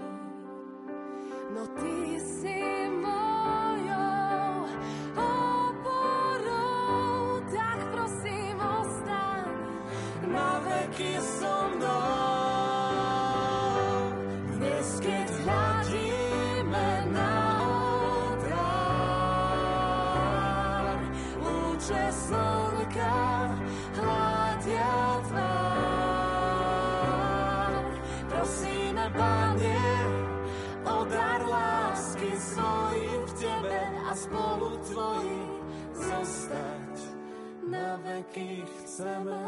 [1.52, 2.85] No ty si
[38.36, 39.40] veky chceme.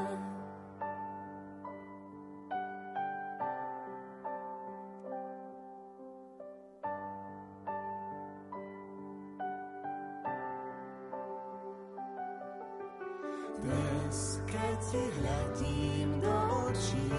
[13.59, 16.37] Dnes, keď ti hľadím do
[16.73, 17.13] očí,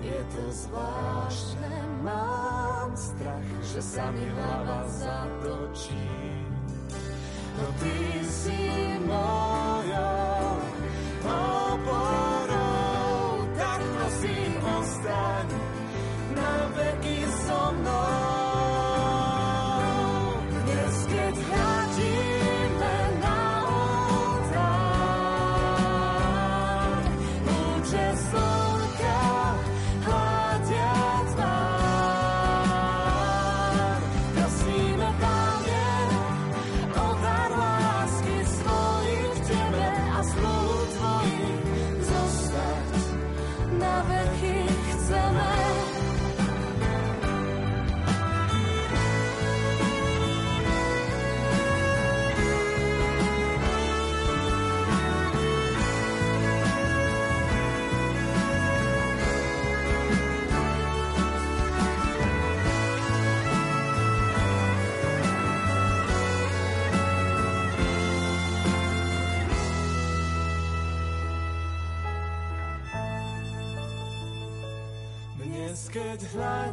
[0.00, 6.47] je to zvláštne, mám strach, že sa mi hlava zatočí.
[7.58, 8.70] No ty si
[9.06, 9.77] mojou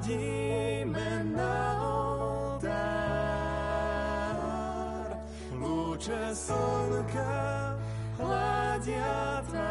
[0.05, 2.77] hľadíme na oltár.
[5.57, 7.73] Lúče slnka
[8.21, 9.65] hľadia tvár.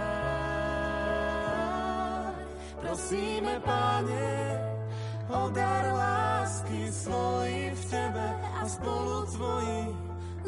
[2.83, 4.59] Prosíme, Pane,
[5.31, 8.29] o dar lásky svoj v Tebe
[8.59, 9.95] a spolu Tvoji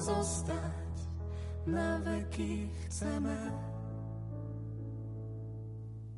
[0.02, 0.98] zostať
[1.70, 3.65] na veky chceme.